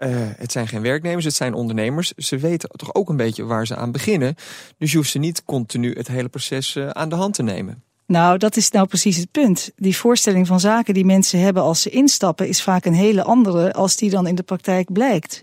Uh, 0.00 0.08
het 0.36 0.52
zijn 0.52 0.68
geen 0.68 0.82
werknemers, 0.82 1.24
het 1.24 1.34
zijn 1.34 1.54
ondernemers. 1.54 2.12
Ze 2.16 2.36
weten 2.36 2.68
toch 2.68 2.94
ook 2.94 3.08
een 3.08 3.16
beetje 3.16 3.44
waar 3.44 3.66
ze 3.66 3.76
aan 3.76 3.92
beginnen. 3.92 4.34
Dus 4.78 4.90
je 4.90 4.96
hoeft 4.96 5.10
ze 5.10 5.18
niet 5.18 5.44
continu 5.44 5.92
het 5.96 6.08
hele 6.08 6.28
proces 6.28 6.74
uh, 6.74 6.88
aan 6.88 7.08
de 7.08 7.14
hand 7.14 7.34
te 7.34 7.42
nemen. 7.42 7.82
Nou, 8.06 8.38
dat 8.38 8.56
is 8.56 8.70
nou 8.70 8.86
precies 8.86 9.16
het 9.16 9.30
punt. 9.30 9.70
Die 9.76 9.96
voorstelling 9.96 10.46
van 10.46 10.60
zaken 10.60 10.94
die 10.94 11.04
mensen 11.04 11.40
hebben 11.40 11.62
als 11.62 11.82
ze 11.82 11.90
instappen, 11.90 12.48
is 12.48 12.62
vaak 12.62 12.84
een 12.84 12.94
hele 12.94 13.22
andere 13.22 13.72
als 13.72 13.96
die 13.96 14.10
dan 14.10 14.26
in 14.26 14.34
de 14.34 14.42
praktijk 14.42 14.92
blijkt. 14.92 15.42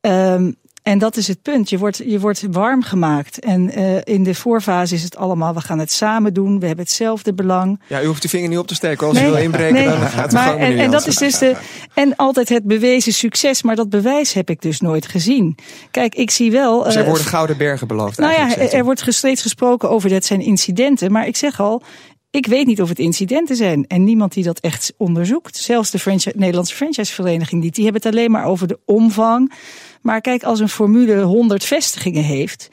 Um, 0.00 0.56
en 0.82 0.98
dat 0.98 1.16
is 1.16 1.28
het 1.28 1.42
punt. 1.42 1.70
Je 1.70 1.78
wordt, 1.78 1.96
je 2.06 2.20
wordt 2.20 2.44
warm 2.50 2.82
gemaakt. 2.82 3.38
En 3.38 3.78
uh, 3.78 3.96
in 4.04 4.22
de 4.22 4.34
voorfase 4.34 4.94
is 4.94 5.02
het 5.02 5.16
allemaal, 5.16 5.54
we 5.54 5.60
gaan 5.60 5.78
het 5.78 5.92
samen 5.92 6.34
doen. 6.34 6.60
We 6.60 6.66
hebben 6.66 6.84
hetzelfde 6.84 7.34
belang. 7.34 7.80
Ja, 7.88 8.02
u 8.02 8.06
hoeft 8.06 8.22
de 8.22 8.28
vinger 8.28 8.48
niet 8.48 8.58
op 8.58 8.66
te 8.66 8.74
steken. 8.74 9.06
Als 9.06 9.16
nee, 9.16 9.26
u 9.26 9.30
wil 9.30 9.40
inbreken, 9.42 9.74
nee, 9.74 9.84
dan 9.84 10.00
gaat 10.00 10.22
het 10.22 10.32
maar, 10.32 10.56
en, 10.56 10.78
en 10.78 10.90
dat 10.90 11.06
is 11.06 11.16
dus 11.16 11.38
de, 11.38 11.56
En 11.94 12.16
altijd 12.16 12.48
het 12.48 12.64
bewezen 12.64 13.12
succes. 13.12 13.62
Maar 13.62 13.76
dat 13.76 13.90
bewijs 13.90 14.32
heb 14.32 14.50
ik 14.50 14.62
dus 14.62 14.80
nooit 14.80 15.06
gezien. 15.06 15.56
Kijk, 15.90 16.14
ik 16.14 16.30
zie 16.30 16.50
wel... 16.50 16.88
Uh, 16.88 16.96
er 16.96 17.04
worden 17.04 17.24
gouden 17.24 17.56
bergen 17.56 17.86
beloofd. 17.86 18.18
Nou 18.18 18.32
ja, 18.32 18.56
er 18.56 18.84
wordt 18.84 19.04
steeds 19.08 19.42
gesproken 19.42 19.90
over 19.90 20.10
dat 20.10 20.24
zijn 20.24 20.40
incidenten. 20.40 21.12
Maar 21.12 21.26
ik 21.26 21.36
zeg 21.36 21.60
al, 21.60 21.82
ik 22.30 22.46
weet 22.46 22.66
niet 22.66 22.82
of 22.82 22.88
het 22.88 22.98
incidenten 22.98 23.56
zijn. 23.56 23.86
En 23.86 24.04
niemand 24.04 24.32
die 24.32 24.44
dat 24.44 24.58
echt 24.58 24.92
onderzoekt. 24.96 25.56
Zelfs 25.56 25.90
de 25.90 25.98
franchise, 25.98 26.36
Nederlandse 26.36 26.74
franchisevereniging 26.74 27.62
niet. 27.62 27.74
Die 27.74 27.84
hebben 27.84 28.02
het 28.02 28.14
alleen 28.14 28.30
maar 28.30 28.44
over 28.44 28.66
de 28.66 28.78
omvang. 28.84 29.52
Maar 30.02 30.20
kijk, 30.20 30.42
als 30.42 30.60
een 30.60 30.68
formule 30.68 31.22
100 31.22 31.64
vestigingen 31.64 32.22
heeft. 32.22 32.68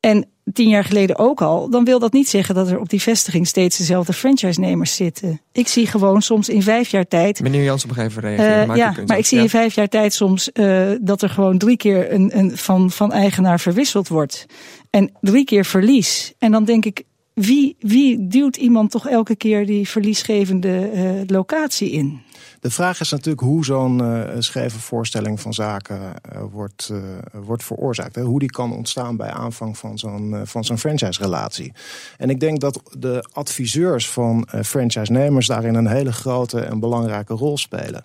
En 0.00 0.26
tien 0.52 0.68
jaar 0.68 0.84
geleden 0.84 1.18
ook 1.18 1.42
al, 1.42 1.70
dan 1.70 1.84
wil 1.84 1.98
dat 1.98 2.12
niet 2.12 2.28
zeggen 2.28 2.54
dat 2.54 2.70
er 2.70 2.78
op 2.78 2.88
die 2.88 3.02
vestiging 3.02 3.46
steeds 3.46 3.76
dezelfde 3.76 4.12
franchise-nemers 4.12 4.94
zitten. 4.94 5.40
Ik 5.52 5.68
zie 5.68 5.86
gewoon 5.86 6.22
soms 6.22 6.48
in 6.48 6.62
vijf 6.62 6.88
jaar 6.88 7.08
tijd. 7.08 7.40
Meneer 7.40 7.64
Jans 7.64 7.84
op 7.84 7.90
een 7.90 7.96
gegeven 7.96 8.22
reageren. 8.22 8.70
Uh, 8.70 8.76
ja, 8.76 8.94
maar 9.06 9.18
ik 9.18 9.26
zie 9.26 9.38
in 9.38 9.48
vijf 9.48 9.74
jaar 9.74 9.88
tijd 9.88 10.14
soms 10.14 10.50
uh, 10.52 10.90
dat 11.00 11.22
er 11.22 11.30
gewoon 11.30 11.58
drie 11.58 11.76
keer 11.76 12.12
een, 12.12 12.38
een 12.38 12.56
van, 12.56 12.90
van 12.90 13.12
eigenaar 13.12 13.60
verwisseld 13.60 14.08
wordt. 14.08 14.46
En 14.90 15.12
drie 15.20 15.44
keer 15.44 15.64
verlies. 15.64 16.32
En 16.38 16.52
dan 16.52 16.64
denk 16.64 16.84
ik, 16.84 17.02
wie, 17.40 17.76
wie 17.78 18.28
duwt 18.28 18.56
iemand 18.56 18.90
toch 18.90 19.08
elke 19.08 19.36
keer 19.36 19.66
die 19.66 19.88
verliesgevende 19.88 20.90
uh, 20.94 21.10
locatie 21.26 21.90
in? 21.90 22.20
De 22.60 22.70
vraag 22.70 23.00
is 23.00 23.10
natuurlijk 23.10 23.40
hoe 23.40 23.64
zo'n 23.64 24.02
uh, 24.02 24.22
scheve 24.38 24.78
voorstelling 24.78 25.40
van 25.40 25.54
zaken 25.54 26.00
uh, 26.00 26.42
wordt, 26.50 26.92
wordt 27.32 27.64
veroorzaakt. 27.64 28.16
Hoe 28.16 28.38
die 28.38 28.50
kan 28.50 28.72
ontstaan 28.72 29.16
bij 29.16 29.30
aanvang 29.30 29.78
van 29.78 29.98
zo'n 29.98 30.40
van 30.44 30.64
zo'n 30.64 30.78
franchise-relatie. 30.78 31.72
En 32.16 32.30
ik 32.30 32.40
denk 32.40 32.60
dat 32.60 32.82
de 32.98 33.28
adviseurs 33.32 34.10
van 34.10 34.48
franchise-nemers 34.62 35.46
daarin 35.46 35.74
een 35.74 35.88
hele 35.88 36.12
grote 36.12 36.60
en 36.60 36.80
belangrijke 36.80 37.34
rol 37.34 37.58
spelen. 37.58 38.04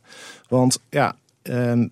Want 0.50 0.80
ja, 0.90 1.16
ehm, 1.42 1.88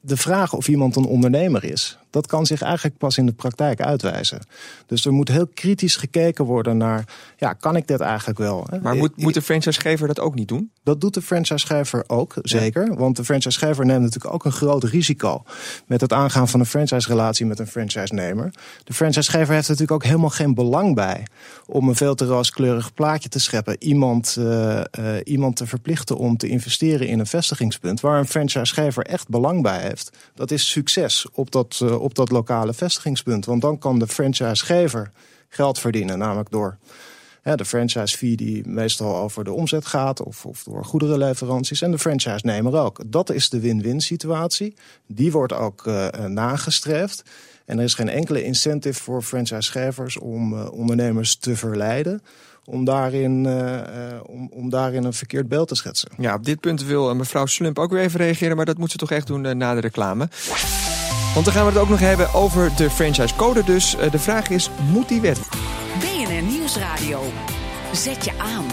de 0.00 0.16
vraag 0.16 0.52
of 0.52 0.68
iemand 0.68 0.96
een 0.96 1.04
ondernemer 1.04 1.64
is, 1.64 1.98
dat 2.16 2.26
kan 2.26 2.46
zich 2.46 2.62
eigenlijk 2.62 2.98
pas 2.98 3.18
in 3.18 3.26
de 3.26 3.32
praktijk 3.32 3.80
uitwijzen. 3.80 4.40
Dus 4.86 5.04
er 5.04 5.12
moet 5.12 5.28
heel 5.28 5.46
kritisch 5.46 5.96
gekeken 5.96 6.44
worden 6.44 6.76
naar, 6.76 7.04
ja, 7.36 7.52
kan 7.52 7.76
ik 7.76 7.88
dit 7.88 8.00
eigenlijk 8.00 8.38
wel? 8.38 8.66
Maar 8.82 8.96
moet, 8.96 9.16
moet 9.16 9.34
de 9.34 9.42
franchisegever 9.42 10.06
dat 10.06 10.20
ook 10.20 10.34
niet 10.34 10.48
doen? 10.48 10.70
Dat 10.82 11.00
doet 11.00 11.14
de 11.14 11.22
franchisegever 11.22 12.04
ook, 12.06 12.34
zeker. 12.42 12.94
Want 12.94 13.16
de 13.16 13.24
franchisegever 13.24 13.86
neemt 13.86 14.02
natuurlijk 14.02 14.34
ook 14.34 14.44
een 14.44 14.52
groot 14.52 14.84
risico 14.84 15.42
met 15.86 16.00
het 16.00 16.12
aangaan 16.12 16.48
van 16.48 16.60
een 16.60 16.66
franchise-relatie 16.66 17.46
met 17.46 17.58
een 17.58 17.66
franchise-nemer. 17.66 18.50
De 18.84 18.92
franchisegever 18.92 19.54
heeft 19.54 19.68
natuurlijk 19.68 19.92
ook 19.92 20.04
helemaal 20.04 20.30
geen 20.30 20.54
belang 20.54 20.94
bij 20.94 21.26
om 21.66 21.88
een 21.88 21.96
veel 21.96 22.14
te 22.14 22.24
rooskleurig 22.24 22.94
plaatje 22.94 23.28
te 23.28 23.40
scheppen. 23.40 23.76
Iemand, 23.78 24.36
uh, 24.38 24.80
uh, 25.00 25.14
iemand 25.24 25.56
te 25.56 25.66
verplichten 25.66 26.16
om 26.16 26.36
te 26.36 26.48
investeren 26.48 27.06
in 27.06 27.18
een 27.18 27.26
vestigingspunt. 27.26 28.00
Waar 28.00 28.18
een 28.18 28.26
franchisegever 28.26 29.04
echt 29.06 29.28
belang 29.28 29.62
bij 29.62 29.80
heeft, 29.80 30.10
dat 30.34 30.50
is 30.50 30.70
succes 30.70 31.26
op 31.32 31.50
dat, 31.50 31.80
uh, 31.82 32.00
op 32.06 32.14
dat 32.14 32.30
lokale 32.30 32.74
vestigingspunt. 32.74 33.44
Want 33.44 33.60
dan 33.60 33.78
kan 33.78 33.98
de 33.98 34.06
franchisegever 34.06 35.10
geld 35.48 35.78
verdienen, 35.78 36.18
namelijk 36.18 36.50
door 36.50 36.78
de 37.54 37.64
franchise 37.64 38.16
fee 38.16 38.36
die 38.36 38.68
meestal 38.68 39.16
over 39.16 39.44
de 39.44 39.52
omzet 39.52 39.86
gaat 39.86 40.22
of, 40.22 40.46
of 40.46 40.62
door 40.62 40.84
goederenleveranties 40.84 41.82
en 41.82 41.90
de 41.90 41.98
franchise-nemer 41.98 42.78
ook. 42.78 43.02
Dat 43.06 43.30
is 43.30 43.48
de 43.48 43.60
win-win 43.60 44.00
situatie. 44.00 44.74
Die 45.06 45.32
wordt 45.32 45.52
ook 45.52 45.86
uh, 45.86 46.08
nagestreefd. 46.26 47.22
En 47.64 47.78
er 47.78 47.84
is 47.84 47.94
geen 47.94 48.08
enkele 48.08 48.42
incentive 48.42 49.02
voor 49.02 49.22
franchisegevers 49.22 50.18
om 50.18 50.52
uh, 50.52 50.72
ondernemers 50.72 51.36
te 51.36 51.56
verleiden 51.56 52.22
om 52.64 52.84
daarin, 52.84 53.44
uh, 53.44 54.20
om 54.50 54.70
daarin 54.70 55.04
een 55.04 55.12
verkeerd 55.12 55.48
beeld 55.48 55.68
te 55.68 55.74
schetsen. 55.74 56.10
Ja, 56.18 56.34
op 56.34 56.44
dit 56.44 56.60
punt 56.60 56.84
wil 56.84 57.14
mevrouw 57.14 57.46
Slump 57.46 57.78
ook 57.78 57.90
weer 57.90 58.02
even 58.02 58.20
reageren, 58.20 58.56
maar 58.56 58.64
dat 58.64 58.78
moet 58.78 58.90
ze 58.90 58.96
toch 58.96 59.10
echt 59.10 59.26
doen 59.26 59.56
na 59.56 59.74
de 59.74 59.80
reclame. 59.80 60.28
Want 61.36 61.48
dan 61.48 61.56
gaan 61.56 61.66
we 61.66 61.72
het 61.72 61.82
ook 61.82 61.88
nog 61.88 62.00
hebben 62.00 62.34
over 62.34 62.76
de 62.76 62.90
franchise 62.90 63.34
code. 63.34 63.64
Dus 63.64 63.96
de 64.10 64.18
vraag 64.18 64.48
is, 64.48 64.70
moet 64.90 65.08
die 65.08 65.20
wet? 65.20 65.40
BNR 65.98 66.42
Nieuwsradio. 66.42 67.22
Zet 67.92 68.24
je 68.24 68.30
aan. 68.38 68.66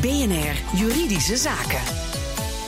BNR 0.00 0.78
Juridische 0.78 1.36
Zaken. 1.36 2.09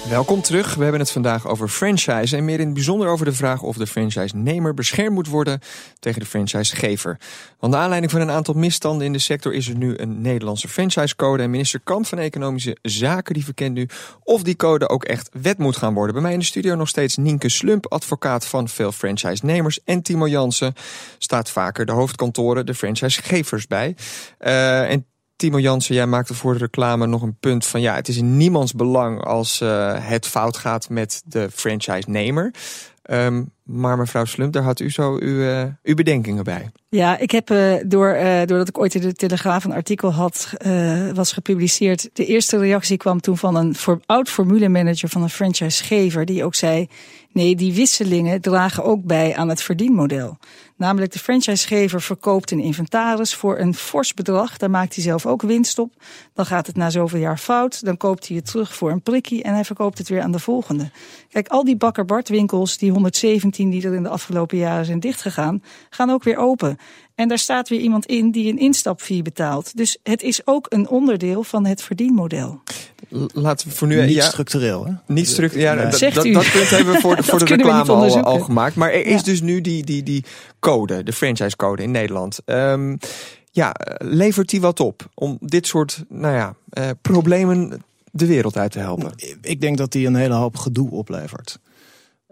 Welkom 0.08 0.42
terug. 0.42 0.74
We 0.74 0.82
hebben 0.82 1.00
het 1.00 1.10
vandaag 1.10 1.46
over 1.46 1.68
franchise 1.68 2.36
en 2.36 2.44
meer 2.44 2.60
in 2.60 2.64
het 2.64 2.74
bijzonder 2.74 3.08
over 3.08 3.24
de 3.24 3.32
vraag 3.32 3.62
of 3.62 3.76
de 3.76 3.86
franchise-nemer 3.86 4.74
beschermd 4.74 5.14
moet 5.14 5.28
worden 5.28 5.60
tegen 5.98 6.20
de 6.20 6.26
franchisegever. 6.26 7.18
Want 7.58 7.72
de 7.72 7.78
aanleiding 7.78 8.12
van 8.12 8.20
een 8.20 8.30
aantal 8.30 8.54
misstanden 8.54 9.06
in 9.06 9.12
de 9.12 9.18
sector 9.18 9.54
is 9.54 9.68
er 9.68 9.76
nu 9.76 9.98
een 9.98 10.20
Nederlandse 10.20 10.68
franchisecode. 10.68 11.42
En 11.42 11.50
minister 11.50 11.80
Kamp 11.80 12.06
van 12.06 12.18
Economische 12.18 12.76
Zaken 12.82 13.34
die 13.34 13.44
verkent 13.44 13.74
nu 13.74 13.88
of 14.24 14.42
die 14.42 14.56
code 14.56 14.88
ook 14.88 15.04
echt 15.04 15.28
wet 15.42 15.58
moet 15.58 15.76
gaan 15.76 15.94
worden. 15.94 16.12
Bij 16.12 16.22
mij 16.22 16.32
in 16.32 16.38
de 16.38 16.44
studio 16.44 16.74
nog 16.74 16.88
steeds 16.88 17.16
Nienke 17.16 17.48
Slump, 17.48 17.92
advocaat 17.92 18.46
van 18.46 18.68
veel 18.68 18.92
franchise-nemers. 18.92 19.80
En 19.84 20.02
Timo 20.02 20.28
Jansen 20.28 20.74
staat 21.18 21.50
vaker 21.50 21.86
de 21.86 21.92
hoofdkantoren, 21.92 22.66
de 22.66 22.74
franchisegevers 22.74 23.66
bij. 23.66 23.96
Uh, 24.40 24.90
en 24.90 25.06
Timo 25.42 25.58
Jansen, 25.58 25.94
jij 25.94 26.06
maakte 26.06 26.34
voor 26.34 26.52
de 26.52 26.58
reclame 26.58 27.06
nog 27.06 27.22
een 27.22 27.36
punt 27.40 27.66
van 27.66 27.80
ja, 27.80 27.94
het 27.94 28.08
is 28.08 28.16
in 28.16 28.36
niemands 28.36 28.74
belang 28.74 29.24
als 29.24 29.60
uh, 29.60 29.94
het 29.98 30.26
fout 30.26 30.56
gaat 30.56 30.88
met 30.88 31.22
de 31.24 31.48
franchise-nemer. 31.52 32.54
Um, 33.10 33.52
maar 33.62 33.96
mevrouw 33.96 34.24
Slump, 34.24 34.52
daar 34.52 34.62
had 34.62 34.80
u 34.80 34.90
zo 34.90 35.16
uw, 35.20 35.38
uh, 35.38 35.62
uw 35.82 35.94
bedenkingen 35.94 36.44
bij. 36.44 36.70
Ja, 36.88 37.18
ik 37.18 37.30
heb 37.30 37.50
uh, 37.50 37.74
door, 37.86 38.14
uh, 38.14 38.38
doordat 38.44 38.68
ik 38.68 38.78
ooit 38.78 38.94
in 38.94 39.00
de 39.00 39.12
Telegraaf 39.12 39.64
een 39.64 39.72
artikel 39.72 40.12
had, 40.12 40.52
was 41.14 41.32
gepubliceerd. 41.32 42.10
De 42.12 42.26
eerste 42.26 42.58
reactie 42.58 42.96
kwam 42.96 43.20
toen 43.20 43.38
van 43.38 43.56
een 43.56 43.74
voor, 43.74 44.00
oud 44.06 44.28
formulemanager 44.28 45.08
van 45.08 45.22
een 45.22 45.30
franchisegever. 45.30 46.24
Die 46.24 46.44
ook 46.44 46.54
zei, 46.54 46.88
nee, 47.32 47.56
die 47.56 47.74
wisselingen 47.74 48.40
dragen 48.40 48.84
ook 48.84 49.04
bij 49.04 49.36
aan 49.36 49.48
het 49.48 49.62
verdienmodel. 49.62 50.38
Namelijk 50.76 51.12
de 51.12 51.18
franchisegever 51.18 52.00
verkoopt 52.00 52.50
een 52.50 52.60
inventaris 52.60 53.34
voor 53.34 53.58
een 53.58 53.74
fors 53.74 54.14
bedrag. 54.14 54.56
Daar 54.56 54.70
maakt 54.70 54.94
hij 54.94 55.04
zelf 55.04 55.26
ook 55.26 55.42
winst 55.42 55.78
op. 55.78 55.92
Dan 56.34 56.46
gaat 56.46 56.66
het 56.66 56.76
na 56.76 56.90
zoveel 56.90 57.18
jaar 57.18 57.38
fout. 57.38 57.84
Dan 57.84 57.96
koopt 57.96 58.28
hij 58.28 58.36
het 58.36 58.46
terug 58.46 58.74
voor 58.74 58.90
een 58.90 59.02
prikkie 59.02 59.42
en 59.42 59.54
hij 59.54 59.64
verkoopt 59.64 59.98
het 59.98 60.08
weer 60.08 60.22
aan 60.22 60.32
de 60.32 60.38
volgende. 60.38 60.90
Kijk, 61.30 61.48
al 61.48 61.64
die 61.64 61.76
Bakker 61.76 62.04
Bart 62.04 62.28
winkels, 62.28 62.78
die 63.56 63.64
117 63.64 63.70
die 63.70 63.86
er 63.86 63.94
in 63.94 64.02
de 64.02 64.08
afgelopen 64.08 64.58
jaren 64.58 64.84
zijn 64.84 65.00
dichtgegaan, 65.00 65.62
gaan 65.90 66.10
ook 66.10 66.24
weer 66.24 66.36
open. 66.36 66.78
En 67.14 67.28
daar 67.28 67.38
staat 67.38 67.68
weer 67.68 67.80
iemand 67.80 68.06
in 68.06 68.30
die 68.30 68.52
een 68.52 68.58
instapfee 68.58 69.22
betaalt. 69.22 69.76
Dus 69.76 69.98
het 70.02 70.22
is 70.22 70.46
ook 70.46 70.66
een 70.68 70.88
onderdeel 70.88 71.42
van 71.42 71.66
het 71.66 71.82
verdienmodel. 71.82 72.62
Laten 73.32 73.68
we 73.68 73.74
voor 73.74 73.88
nu... 73.88 74.06
Niet 74.06 74.22
structureel, 74.22 74.86
hè? 74.86 74.92
Niet 75.06 75.28
structureel. 75.28 75.66
Ja, 75.66 75.74
dat, 75.74 76.00
dat, 76.00 76.14
dat, 76.14 76.52
punt 76.52 76.70
hebben 76.70 76.94
we 76.94 77.00
voor 77.00 77.16
de, 77.16 77.22
voor 77.32 77.38
de 77.38 77.44
reclame 77.44 77.92
al, 77.92 78.20
al, 78.20 78.40
gemaakt. 78.40 78.76
Maar 78.76 78.92
er 78.92 79.06
is 79.06 79.18
ja. 79.18 79.22
dus 79.22 79.40
nu 79.40 79.60
die, 79.60 79.84
die, 79.84 80.02
die 80.02 80.24
code, 80.58 81.02
de 81.02 81.12
franchisecode 81.12 81.82
in 81.82 81.90
Nederland. 81.90 82.38
Um, 82.46 82.98
ja, 83.50 83.74
levert 83.98 84.48
die 84.48 84.60
wat 84.60 84.80
op 84.80 85.08
om 85.14 85.36
dit 85.40 85.66
soort 85.66 86.04
nou 86.08 86.34
ja, 86.34 86.54
uh, 86.78 86.90
problemen 87.02 87.82
de 88.10 88.26
wereld 88.26 88.56
uit 88.56 88.72
te 88.72 88.78
helpen? 88.78 89.12
Ik 89.40 89.60
denk 89.60 89.78
dat 89.78 89.92
die 89.92 90.06
een 90.06 90.14
hele 90.14 90.34
hoop 90.34 90.56
gedoe 90.56 90.90
oplevert. 90.90 91.58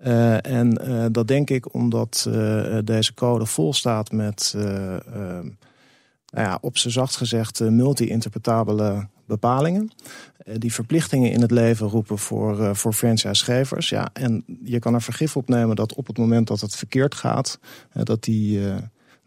Uh, 0.06 0.46
en 0.46 0.88
uh, 0.88 1.06
dat 1.10 1.28
denk 1.28 1.50
ik 1.50 1.74
omdat 1.74 2.26
uh, 2.28 2.78
deze 2.84 3.14
code 3.14 3.46
vol 3.46 3.74
staat 3.74 4.12
met, 4.12 4.54
nou 6.32 6.46
ja, 6.46 6.58
op 6.60 6.78
z'n 6.78 6.88
zacht 6.88 7.16
gezegd, 7.16 7.60
multi-interpretabele 7.60 9.08
bepalingen. 9.26 9.90
die 10.56 10.72
verplichtingen 10.72 11.30
in 11.30 11.40
het 11.40 11.50
leven 11.50 11.86
roepen 11.86 12.18
voor, 12.18 12.76
voor 12.76 12.92
franchisegevers. 12.92 13.88
Ja, 13.88 14.10
en 14.12 14.44
je 14.64 14.78
kan 14.78 14.94
er 14.94 15.02
vergif 15.02 15.36
op 15.36 15.48
nemen 15.48 15.76
dat 15.76 15.94
op 15.94 16.06
het 16.06 16.18
moment 16.18 16.46
dat 16.46 16.60
het 16.60 16.76
verkeerd 16.76 17.14
gaat, 17.14 17.58
dat 17.92 18.24
die 18.24 18.60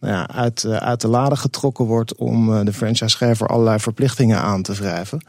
nou 0.04 0.16
ja, 0.16 0.30
uit, 0.30 0.66
uit 0.66 1.02
de 1.02 1.08
lade 1.08 1.36
getrokken 1.36 1.86
wordt 1.86 2.16
om 2.16 2.66
de 2.66 2.74
franchisegever 2.74 3.48
allerlei 3.48 3.80
verplichtingen 3.80 4.42
aan 4.42 4.62
te 4.62 4.74
wrijven. 4.74 5.26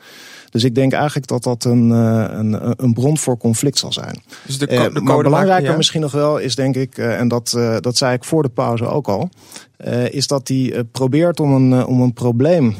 Dus 0.50 0.64
ik 0.64 0.74
denk 0.74 0.92
eigenlijk 0.92 1.26
dat 1.26 1.42
dat 1.42 1.64
een, 1.64 1.90
een, 1.90 2.74
een 2.76 2.92
bron 2.92 3.18
voor 3.18 3.36
conflict 3.36 3.78
zal 3.78 3.92
zijn. 3.92 4.22
Dus 4.46 4.58
de, 4.58 4.66
de 4.66 5.00
maar 5.00 5.22
belangrijker 5.22 5.70
ja. 5.70 5.76
misschien 5.76 6.00
nog 6.00 6.12
wel 6.12 6.38
is 6.38 6.54
denk 6.54 6.76
ik, 6.76 6.98
en 6.98 7.28
dat, 7.28 7.58
dat 7.80 7.96
zei 7.96 8.14
ik 8.14 8.24
voor 8.24 8.42
de 8.42 8.48
pauze 8.48 8.86
ook 8.86 9.08
al, 9.08 9.28
is 10.10 10.26
dat 10.26 10.48
hij 10.48 10.84
probeert 10.92 11.40
om 11.40 11.52
een, 11.52 11.86
om 11.86 12.00
een 12.00 12.12
probleem 12.12 12.76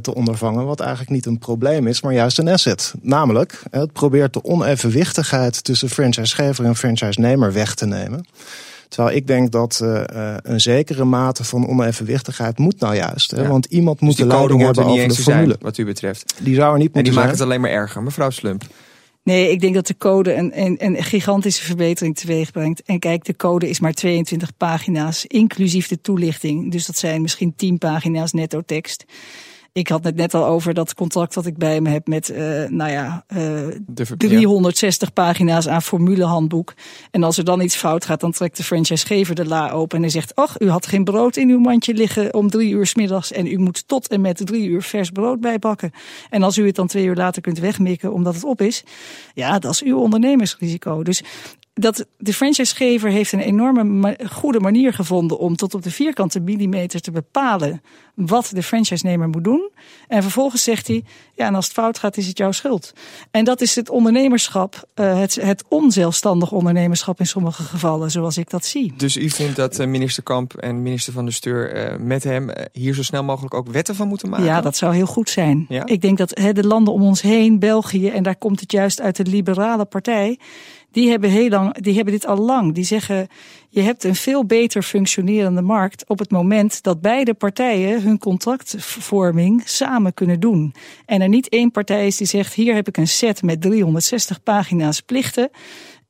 te 0.00 0.14
ondervangen, 0.14 0.66
wat 0.66 0.80
eigenlijk 0.80 1.10
niet 1.10 1.26
een 1.26 1.38
probleem 1.38 1.86
is, 1.86 2.02
maar 2.02 2.12
juist 2.12 2.38
een 2.38 2.48
asset. 2.48 2.94
Namelijk, 3.00 3.62
het 3.70 3.92
probeert 3.92 4.32
de 4.32 4.44
onevenwichtigheid 4.44 5.64
tussen 5.64 5.88
franchisegever 5.88 6.64
en 6.64 6.76
franchise-nemer 6.76 7.52
weg 7.52 7.74
te 7.74 7.86
nemen. 7.86 8.26
Terwijl 8.88 9.16
ik 9.16 9.26
denk 9.26 9.52
dat 9.52 9.80
een 10.42 10.60
zekere 10.60 11.04
mate 11.04 11.44
van 11.44 11.68
onevenwichtigheid 11.68 12.58
moet 12.58 12.80
nou 12.80 12.94
juist. 12.94 13.30
Hè? 13.30 13.46
Want 13.48 13.66
iemand 13.66 14.00
moet 14.00 14.16
dus 14.16 14.26
de 14.26 14.34
leiding 14.34 14.60
hebben 14.60 14.84
over 14.84 15.08
de 15.08 15.14
formule. 15.14 15.46
Zijn, 15.46 15.56
wat 15.60 15.78
u 15.78 15.84
betreft. 15.84 16.34
Die 16.40 16.54
zou 16.54 16.72
er 16.72 16.78
niet 16.78 16.94
moeten 16.94 16.98
En 16.98 17.04
die 17.04 17.12
zijn. 17.12 17.24
maakt 17.26 17.38
het 17.38 17.46
alleen 17.46 17.60
maar 17.60 17.70
erger. 17.70 18.02
Mevrouw 18.02 18.30
Slump. 18.30 18.64
Nee, 19.26 19.50
ik 19.50 19.60
denk 19.60 19.74
dat 19.74 19.86
de 19.86 19.96
code 19.96 20.34
een, 20.34 20.60
een, 20.60 20.76
een 20.78 21.04
gigantische 21.04 21.64
verbetering 21.64 22.16
teweeg 22.16 22.50
brengt. 22.50 22.82
En 22.82 22.98
kijk, 22.98 23.24
de 23.24 23.36
code 23.36 23.68
is 23.68 23.80
maar 23.80 23.92
22 23.92 24.56
pagina's, 24.56 25.24
inclusief 25.24 25.88
de 25.88 26.00
toelichting. 26.00 26.72
Dus 26.72 26.86
dat 26.86 26.96
zijn 26.96 27.22
misschien 27.22 27.54
10 27.56 27.78
pagina's 27.78 28.32
netto 28.32 28.62
tekst. 28.66 29.04
Ik 29.76 29.88
had 29.88 30.04
het 30.04 30.16
net 30.16 30.34
al 30.34 30.44
over 30.44 30.74
dat 30.74 30.94
contract 30.94 31.34
dat 31.34 31.46
ik 31.46 31.56
bij 31.56 31.80
me 31.80 31.88
heb 31.88 32.06
met, 32.06 32.30
uh, 32.30 32.38
nou 32.68 32.90
ja, 32.90 33.24
uh, 33.36 33.66
360 34.16 35.12
pagina's 35.12 35.68
aan 35.68 35.82
formulehandboek. 35.82 36.74
En 37.10 37.22
als 37.22 37.38
er 37.38 37.44
dan 37.44 37.60
iets 37.60 37.76
fout 37.76 38.04
gaat, 38.04 38.20
dan 38.20 38.32
trekt 38.32 38.56
de 38.56 38.62
franchisegever 38.62 39.34
de 39.34 39.46
la 39.46 39.70
open 39.70 39.96
en 39.96 40.02
hij 40.02 40.12
zegt: 40.12 40.34
Ach, 40.34 40.60
u 40.60 40.70
had 40.70 40.86
geen 40.86 41.04
brood 41.04 41.36
in 41.36 41.48
uw 41.48 41.58
mandje 41.58 41.94
liggen 41.94 42.34
om 42.34 42.50
drie 42.50 42.70
uur 42.70 42.86
s 42.86 42.94
middags 42.94 43.32
en 43.32 43.46
u 43.46 43.58
moet 43.58 43.88
tot 43.88 44.08
en 44.08 44.20
met 44.20 44.46
drie 44.46 44.68
uur 44.68 44.82
vers 44.82 45.10
brood 45.10 45.40
bijbakken. 45.40 45.90
En 46.30 46.42
als 46.42 46.58
u 46.58 46.66
het 46.66 46.74
dan 46.74 46.86
twee 46.86 47.04
uur 47.04 47.16
later 47.16 47.42
kunt 47.42 47.58
wegmikken 47.58 48.12
omdat 48.12 48.34
het 48.34 48.44
op 48.44 48.60
is, 48.60 48.84
ja, 49.34 49.58
dat 49.58 49.72
is 49.72 49.82
uw 49.82 49.98
ondernemersrisico. 49.98 51.02
Dus 51.02 51.22
dat 51.78 52.06
de 52.18 52.32
franchisegever 52.32 53.10
heeft 53.10 53.32
een 53.32 53.40
enorme 53.40 53.84
ma 53.84 54.14
goede 54.30 54.60
manier 54.60 54.92
gevonden 54.92 55.38
om 55.38 55.56
tot 55.56 55.74
op 55.74 55.82
de 55.82 55.90
vierkante 55.90 56.40
millimeter 56.40 57.00
te 57.00 57.10
bepalen 57.10 57.82
wat 58.14 58.50
de 58.54 58.62
franchise-nemer 58.62 59.28
moet 59.28 59.44
doen. 59.44 59.70
En 60.08 60.22
vervolgens 60.22 60.62
zegt 60.62 60.86
hij, 60.86 61.04
ja, 61.34 61.46
en 61.46 61.54
als 61.54 61.64
het 61.64 61.74
fout 61.74 61.98
gaat, 61.98 62.16
is 62.16 62.26
het 62.26 62.38
jouw 62.38 62.52
schuld. 62.52 62.92
En 63.30 63.44
dat 63.44 63.60
is 63.60 63.74
het 63.74 63.90
ondernemerschap, 63.90 64.88
uh, 64.94 65.18
het, 65.18 65.34
het 65.34 65.64
onzelfstandig 65.68 66.52
ondernemerschap 66.52 67.20
in 67.20 67.26
sommige 67.26 67.62
gevallen, 67.62 68.10
zoals 68.10 68.38
ik 68.38 68.50
dat 68.50 68.64
zie. 68.64 68.92
Dus 68.96 69.16
u 69.16 69.30
vindt 69.30 69.56
dat 69.56 69.80
uh, 69.80 69.86
minister 69.86 70.22
Kamp 70.22 70.54
en 70.54 70.82
minister 70.82 71.12
Van 71.12 71.24
der 71.24 71.34
Steur 71.34 71.92
uh, 71.92 71.98
met 71.98 72.24
hem 72.24 72.50
hier 72.72 72.94
zo 72.94 73.02
snel 73.02 73.24
mogelijk 73.24 73.54
ook 73.54 73.68
wetten 73.68 73.94
van 73.94 74.08
moeten 74.08 74.28
maken? 74.28 74.46
Ja, 74.46 74.60
dat 74.60 74.76
zou 74.76 74.94
heel 74.94 75.06
goed 75.06 75.30
zijn. 75.30 75.66
Ja? 75.68 75.86
Ik 75.86 76.00
denk 76.00 76.18
dat 76.18 76.38
he, 76.38 76.52
de 76.52 76.66
landen 76.66 76.94
om 76.94 77.02
ons 77.02 77.20
heen, 77.20 77.58
België, 77.58 78.08
en 78.08 78.22
daar 78.22 78.36
komt 78.36 78.60
het 78.60 78.72
juist 78.72 79.00
uit 79.00 79.16
de 79.16 79.26
liberale 79.26 79.84
partij, 79.84 80.38
die 80.96 81.10
hebben 81.10 81.30
heel 81.30 81.48
lang, 81.48 81.74
die 81.74 81.94
hebben 81.94 82.12
dit 82.12 82.26
al 82.26 82.36
lang. 82.36 82.74
Die 82.74 82.84
zeggen, 82.84 83.28
je 83.68 83.80
hebt 83.80 84.04
een 84.04 84.14
veel 84.14 84.44
beter 84.44 84.82
functionerende 84.82 85.62
markt 85.62 86.08
op 86.08 86.18
het 86.18 86.30
moment 86.30 86.82
dat 86.82 87.00
beide 87.00 87.34
partijen 87.34 88.02
hun 88.02 88.18
contractvorming 88.18 89.62
samen 89.64 90.14
kunnen 90.14 90.40
doen. 90.40 90.74
En 91.06 91.20
er 91.20 91.28
niet 91.28 91.48
één 91.48 91.70
partij 91.70 92.06
is 92.06 92.16
die 92.16 92.26
zegt, 92.26 92.54
hier 92.54 92.74
heb 92.74 92.88
ik 92.88 92.96
een 92.96 93.08
set 93.08 93.42
met 93.42 93.60
360 93.60 94.42
pagina's 94.42 95.00
plichten. 95.00 95.50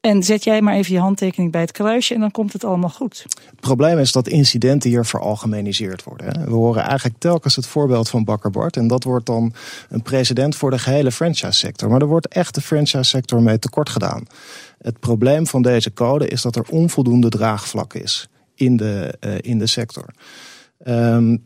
En 0.06 0.22
zet 0.22 0.44
jij 0.44 0.62
maar 0.62 0.74
even 0.74 0.92
je 0.92 1.00
handtekening 1.00 1.52
bij 1.52 1.60
het 1.60 1.72
kruisje 1.72 2.14
en 2.14 2.20
dan 2.20 2.30
komt 2.30 2.52
het 2.52 2.64
allemaal 2.64 2.90
goed. 2.90 3.24
Het 3.50 3.60
probleem 3.60 3.98
is 3.98 4.12
dat 4.12 4.28
incidenten 4.28 4.90
hier 4.90 5.04
veralgemeniseerd 5.04 6.02
worden. 6.02 6.44
We 6.44 6.52
horen 6.52 6.82
eigenlijk 6.82 7.18
telkens 7.18 7.56
het 7.56 7.66
voorbeeld 7.66 8.08
van 8.08 8.24
Bakker 8.24 8.50
Bart. 8.50 8.76
En 8.76 8.86
dat 8.86 9.04
wordt 9.04 9.26
dan 9.26 9.52
een 9.88 10.02
precedent 10.02 10.56
voor 10.56 10.70
de 10.70 10.78
gehele 10.78 11.12
franchise 11.12 11.52
sector. 11.52 11.90
Maar 11.90 12.00
er 12.00 12.06
wordt 12.06 12.28
echt 12.28 12.54
de 12.54 12.60
franchise 12.60 13.02
sector 13.02 13.42
mee 13.42 13.58
tekort 13.58 13.88
gedaan. 13.88 14.26
Het 14.78 15.00
probleem 15.00 15.46
van 15.46 15.62
deze 15.62 15.92
code 15.92 16.28
is 16.28 16.42
dat 16.42 16.56
er 16.56 16.64
onvoldoende 16.70 17.28
draagvlak 17.28 17.94
is 17.94 18.28
in 18.54 18.76
de, 18.76 19.14
uh, 19.20 19.34
in 19.40 19.58
de 19.58 19.66
sector. 19.66 20.04
Um, 20.86 21.44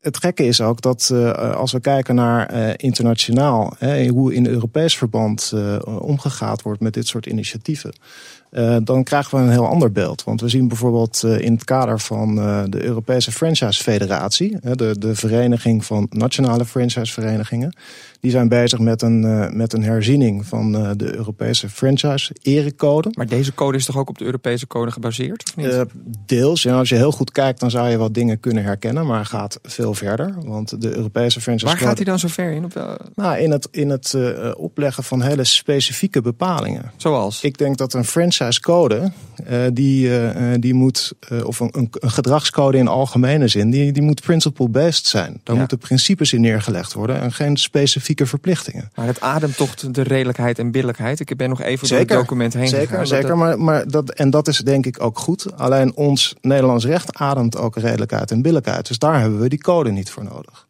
het 0.00 0.16
gekke 0.16 0.44
is 0.44 0.60
ook 0.60 0.80
dat 0.80 1.10
uh, 1.12 1.54
als 1.54 1.72
we 1.72 1.80
kijken 1.80 2.14
naar 2.14 2.54
uh, 2.54 2.70
internationaal, 2.76 3.74
hè, 3.78 4.08
hoe 4.08 4.34
in 4.34 4.46
Europees 4.46 4.96
verband 4.96 5.52
uh, 5.54 5.78
omgegaan 5.84 6.56
wordt 6.62 6.80
met 6.80 6.94
dit 6.94 7.06
soort 7.06 7.26
initiatieven, 7.26 7.92
dan 8.82 9.04
krijgen 9.04 9.38
we 9.38 9.44
een 9.44 9.50
heel 9.50 9.66
ander 9.66 9.92
beeld. 9.92 10.24
Want 10.24 10.40
we 10.40 10.48
zien 10.48 10.68
bijvoorbeeld 10.68 11.22
in 11.22 11.52
het 11.52 11.64
kader 11.64 12.00
van 12.00 12.34
de 12.70 12.82
Europese 12.82 13.32
Franchise 13.32 13.82
Federatie, 13.82 14.58
de, 14.60 14.98
de 14.98 15.14
vereniging 15.14 15.84
van 15.84 16.06
nationale 16.10 16.64
franchiseverenigingen, 16.64 17.76
die 18.20 18.30
zijn 18.30 18.48
bezig 18.48 18.78
met 18.78 19.02
een, 19.02 19.56
met 19.56 19.72
een 19.72 19.82
herziening 19.82 20.46
van 20.46 20.72
de 20.96 21.16
Europese 21.16 21.68
franchise-erecode. 21.68 23.08
Maar 23.12 23.26
deze 23.26 23.54
code 23.54 23.76
is 23.76 23.84
toch 23.84 23.96
ook 23.96 24.08
op 24.08 24.18
de 24.18 24.24
Europese 24.24 24.66
code 24.66 24.90
gebaseerd? 24.90 25.42
Of 25.42 25.56
niet? 25.56 25.84
Deels. 26.26 26.66
Als 26.66 26.88
je 26.88 26.94
heel 26.94 27.12
goed 27.12 27.32
kijkt, 27.32 27.60
dan 27.60 27.70
zou 27.70 27.88
je 27.88 27.96
wat 27.96 28.14
dingen 28.14 28.40
kunnen 28.40 28.62
herkennen. 28.62 29.06
Maar 29.06 29.26
gaat 29.26 29.58
veel 29.62 29.94
verder. 29.94 30.34
Want 30.44 30.80
de 30.80 30.96
Europese 30.96 31.40
franchise 31.40 31.66
Waar 31.66 31.78
gaat 31.78 31.96
hij 31.96 32.04
dan 32.04 32.18
zo 32.18 32.28
ver 32.28 32.52
in? 32.52 32.64
Op. 32.64 32.98
Nou, 33.14 33.38
in 33.38 33.50
het, 33.50 33.68
in 33.70 33.90
het 33.90 34.16
opleggen 34.56 35.04
van 35.04 35.22
hele 35.22 35.44
specifieke 35.44 36.20
bepalingen. 36.20 36.90
Zoals? 36.96 37.42
Ik 37.42 37.58
denk 37.58 37.76
dat 37.76 37.94
een 37.94 38.04
franchise-code, 38.40 39.12
die, 39.72 40.10
die 40.58 40.74
moet, 40.74 41.12
of 41.44 41.60
een, 41.60 41.68
een, 41.72 41.90
gedragscode 42.00 42.78
in 42.78 42.88
algemene 42.88 43.48
zin, 43.48 43.70
die, 43.70 43.92
die 43.92 44.02
moet 44.02 44.20
principle-based 44.20 45.06
zijn. 45.06 45.40
Daar 45.42 45.54
Ja. 45.54 45.60
moeten 45.60 45.78
principes 45.78 46.32
in 46.32 46.40
neergelegd 46.40 46.92
worden 46.92 47.20
en 47.20 47.32
geen 47.32 47.56
specifieke 47.56 48.26
verplichtingen. 48.26 48.90
Maar 48.94 49.06
het 49.06 49.20
ademt 49.20 49.56
toch 49.56 49.74
de 49.74 50.02
redelijkheid 50.02 50.58
en 50.58 50.70
billijkheid. 50.70 51.20
Ik 51.20 51.36
ben 51.36 51.48
nog 51.48 51.60
even 51.62 51.88
door 51.88 51.98
het 51.98 52.08
document 52.08 52.52
heen 52.52 52.68
zeker, 52.68 52.88
gegaan. 52.88 53.06
Zeker, 53.06 53.36
maar, 53.38 53.60
maar 53.60 53.88
dat, 53.88 54.10
en 54.10 54.30
dat 54.30 54.48
is 54.48 54.58
denk 54.58 54.86
ik 54.86 55.02
ook 55.02 55.18
goed. 55.18 55.56
Alleen 55.56 55.96
ons 55.96 56.34
Nederlands 56.40 56.84
recht 56.84 57.14
ademt 57.18 57.56
ook 57.56 57.76
redelijkheid 57.76 58.30
en 58.30 58.42
billijkheid. 58.42 58.88
Dus 58.88 58.98
daar 58.98 59.20
hebben 59.20 59.40
we 59.40 59.48
die 59.48 59.62
code 59.62 59.90
niet 59.90 60.10
voor 60.10 60.24
nodig. 60.24 60.68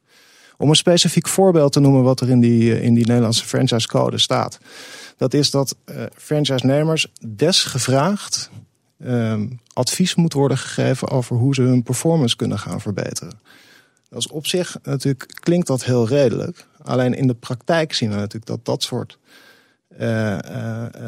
Om 0.57 0.69
een 0.69 0.75
specifiek 0.75 1.29
voorbeeld 1.29 1.73
te 1.73 1.81
noemen 1.81 2.03
wat 2.03 2.21
er 2.21 2.31
in 2.31 2.41
die, 2.41 2.83
in 2.83 2.95
die 2.95 3.07
Nederlandse 3.07 3.45
franchisecode 3.47 4.19
staat. 4.19 4.59
Dat 5.21 5.35
is 5.35 5.51
dat 5.51 5.77
uh, 5.85 6.03
franchise-nemers 6.15 7.13
desgevraagd 7.29 8.51
uh, 8.99 9.41
advies 9.73 10.15
moet 10.15 10.33
worden 10.33 10.59
gegeven 10.59 11.09
over 11.09 11.37
hoe 11.37 11.55
ze 11.55 11.63
hun 11.63 11.83
performance 11.83 12.37
kunnen 12.37 12.59
gaan 12.59 12.81
verbeteren. 12.81 13.41
Dat 14.09 14.19
is 14.19 14.29
op 14.29 14.47
zich 14.47 14.77
natuurlijk 14.83 15.41
klinkt 15.41 15.67
dat 15.67 15.85
heel 15.85 16.09
redelijk. 16.09 16.67
Alleen 16.83 17.15
in 17.15 17.27
de 17.27 17.35
praktijk 17.35 17.93
zien 17.93 18.09
we 18.09 18.15
natuurlijk 18.15 18.47
dat 18.47 18.65
dat 18.65 18.83
soort, 18.83 19.19
uh, 20.00 20.31
uh, 20.31 20.37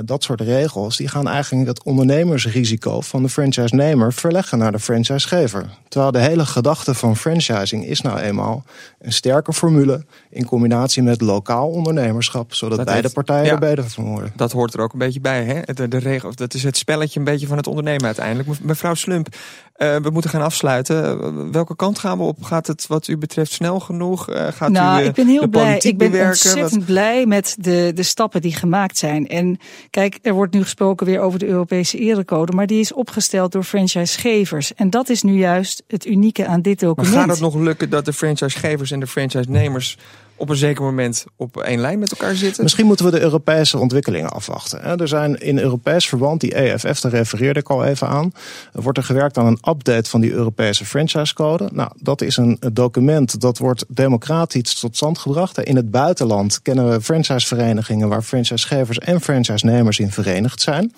dat 0.05 0.23
soort 0.23 0.41
regels... 0.41 0.97
die 0.97 1.09
gaan 1.09 1.29
eigenlijk 1.29 1.69
het 1.69 1.83
ondernemersrisico 1.83 3.01
van 3.01 3.23
de 3.23 3.29
franchise-nemer... 3.29 4.13
verleggen 4.13 4.59
naar 4.59 4.73
de 4.73 4.79
franchisegever. 4.79 5.65
Terwijl 5.89 6.13
de 6.13 6.19
hele 6.19 6.47
gedachte 6.47 6.95
van 6.95 7.17
franchising 7.17 7.87
is 7.87 8.01
nou 8.01 8.19
eenmaal... 8.19 8.65
een 9.01 9.13
sterke 9.13 9.53
formule 9.53 10.05
in 10.31 10.45
combinatie 10.47 11.03
met 11.03 11.21
lokaal 11.21 11.69
ondernemerschap... 11.69 12.55
zodat 12.55 12.77
Dat 12.77 12.87
beide 12.87 13.03
heeft- 13.03 13.15
partijen 13.15 13.45
ja. 13.47 13.53
er 13.53 13.59
beter 13.59 13.91
van 13.91 14.05
worden. 14.05 14.33
Dat 14.37 14.53
hoort 14.53 14.75
er 14.75 14.81
ook 14.81 14.93
een 14.93 14.99
beetje 14.99 15.21
bij. 15.21 15.45
Hè? 15.45 15.75
De, 15.75 15.89
de 15.89 15.99
regel, 15.99 16.35
dat 16.35 16.55
is 16.55 16.63
het 16.63 16.77
spelletje 16.77 17.19
een 17.19 17.25
beetje 17.25 17.47
van 17.47 17.57
het 17.57 17.67
ondernemen 17.67 18.05
uiteindelijk. 18.05 18.49
Me- 18.49 18.57
Mevrouw 18.63 18.95
Slump, 18.95 19.29
eh, 19.73 19.97
we 19.97 20.11
moeten 20.11 20.31
gaan 20.31 20.43
afsluiten. 20.43 21.21
Eh, 21.21 21.29
Welke 21.53 21.77
kant 21.77 21.99
gaan 21.99 22.19
we 22.19 22.25
op? 22.25 22.43
Gaat 22.43 22.67
het 22.67 22.87
wat 22.87 23.09
u 23.09 23.17
betreft 23.19 23.53
snel 23.53 23.81
genoeg? 23.81 24.29
Eh, 24.29 24.47
gaat 24.53 24.71
nou, 24.71 24.99
u 24.99 25.03
eh, 25.03 25.09
ik 25.09 25.15
ben 25.15 25.27
heel 25.27 25.49
blij. 25.49 25.77
Ik 25.77 25.99
ben 25.99 26.11
bewerken? 26.11 26.29
ontzettend 26.29 26.75
Wat- 26.75 26.85
blij 26.85 27.27
met 27.27 27.57
de, 27.59 27.91
de 27.95 28.03
stappen 28.03 28.41
die 28.41 28.55
gemaakt 28.55 28.71
zijn. 28.99 29.29
En 29.29 29.59
kijk, 29.91 30.19
er 30.23 30.33
wordt 30.33 30.55
nu 30.55 30.63
gesproken 30.63 31.07
weer 31.07 31.21
over 31.21 31.39
de 31.39 31.47
Europese 31.47 31.99
erecode, 31.99 32.53
maar 32.53 32.67
die 32.67 32.81
is 32.81 32.93
opgesteld 32.93 33.53
door 33.53 33.63
franchisegevers. 33.63 34.75
En 34.75 34.91
dat 34.91 35.09
is 35.09 35.23
nu 35.23 35.39
juist 35.39 35.83
het 35.87 36.07
unieke 36.07 36.47
aan 36.47 36.63
dit 36.63 36.81
Maar 36.81 36.89
document. 36.89 37.15
gaat 37.15 37.29
het 37.29 37.41
nog 37.41 37.55
lukken 37.55 37.91
dat 37.91 38.05
de 38.05 38.13
franchisegevers 38.13 38.91
en 38.91 39.01
de 39.01 39.07
franchise-nemers 39.07 39.99
op 40.37 40.49
een 40.49 40.57
zeker 40.57 40.83
moment 40.83 41.25
op 41.37 41.57
één 41.57 41.81
lijn 41.81 41.99
met 41.99 42.11
elkaar 42.11 42.35
zitten? 42.35 42.63
Misschien 42.63 42.87
moeten 42.87 43.05
we 43.05 43.11
de 43.11 43.21
Europese 43.21 43.79
ontwikkelingen 43.79 44.31
afwachten. 44.31 44.99
Er 44.99 45.09
zijn 45.09 45.41
in 45.41 45.59
Europees 45.59 46.09
verband, 46.09 46.41
die 46.41 46.55
EFF, 46.55 47.01
daar 47.01 47.13
refereerde 47.13 47.61
ik 47.61 47.71
al 47.71 47.85
even 47.85 48.09
aan, 48.09 48.33
wordt 48.73 48.99
er 48.99 49.05
gewerkt 49.05 49.39
aan 49.39 49.47
een 49.47 49.59
update 49.69 50.11
van 50.11 50.21
die 50.21 50.33
Europese 50.33 50.85
franchisecode. 50.85 51.69
Nou, 51.73 51.91
dat 51.97 52.21
is 52.21 52.37
een 52.37 52.59
document 52.73 53.41
dat 53.41 53.59
wordt 53.59 53.85
democratisch 53.89 54.75
tot 54.75 54.97
stand 54.97 55.19
gebracht. 55.19 55.59
In 55.59 55.77
het 55.77 55.91
buitenland 55.91 56.63
kennen 56.63 56.91
we 56.91 57.01
franchiseverenigingen 57.01 58.09
waar 58.09 58.23
franchisegevers 58.23 58.99
en 58.99 59.21
franchisenemers 59.21 59.99
in 59.99 60.11
verenigd 60.11 60.61
zijn. 60.61 60.93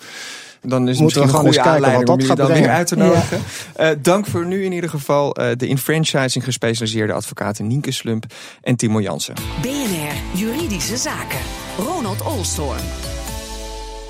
Dan 0.67 0.87
is 0.87 0.89
het 0.89 0.99
Moeten 0.99 0.99
we 0.99 1.03
misschien 1.03 1.21
een 1.21 1.29
gewoon 1.29 1.41
goede 1.41 1.47
eens 1.47 1.55
kijken 1.55 1.71
aanleiding 1.71 2.07
wat 2.07 2.13
om 2.13 2.19
dat 2.19 2.27
gaat 2.27 2.37
dan 2.37 2.47
weer 2.47 2.55
brengen. 2.55 2.77
uit 2.77 2.87
te 2.87 2.95
nodigen. 2.95 3.39
Eh, 3.75 3.89
dank 4.01 4.25
voor 4.25 4.45
nu 4.45 4.63
in 4.63 4.71
ieder 4.71 4.89
geval 4.89 5.35
eh, 5.35 5.55
de 5.57 5.67
in 5.67 5.77
franchising 5.77 6.43
gespecialiseerde 6.43 7.13
advocaten 7.13 7.67
Nienke 7.67 7.91
Slump 7.91 8.25
en 8.61 8.75
Timo 8.75 9.01
Jansen. 9.01 9.33
BNR 9.61 10.39
Juridische 10.39 10.97
Zaken. 10.97 11.39
Ronald 11.77 12.21
Olstorm. 12.21 12.77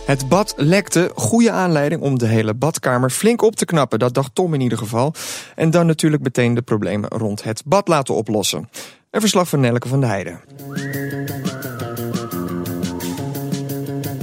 Het 0.05 0.29
bad 0.29 0.53
lekte, 0.57 1.11
goede 1.15 1.51
aanleiding 1.51 2.01
om 2.01 2.19
de 2.19 2.27
hele 2.27 2.53
badkamer 2.53 3.09
flink 3.09 3.41
op 3.41 3.55
te 3.55 3.65
knappen. 3.65 3.99
Dat 3.99 4.13
dacht 4.13 4.35
Tom 4.35 4.53
in 4.53 4.61
ieder 4.61 4.77
geval. 4.77 5.13
En 5.55 5.71
dan 5.71 5.85
natuurlijk 5.85 6.23
meteen 6.23 6.53
de 6.53 6.61
problemen 6.61 7.09
rond 7.09 7.43
het 7.43 7.61
bad 7.65 7.87
laten 7.87 8.15
oplossen. 8.15 8.69
Een 9.11 9.21
verslag 9.21 9.49
van 9.49 9.59
Nelleke 9.59 9.87
van 9.87 9.99
de 9.99 10.05
Heijden. 10.05 10.39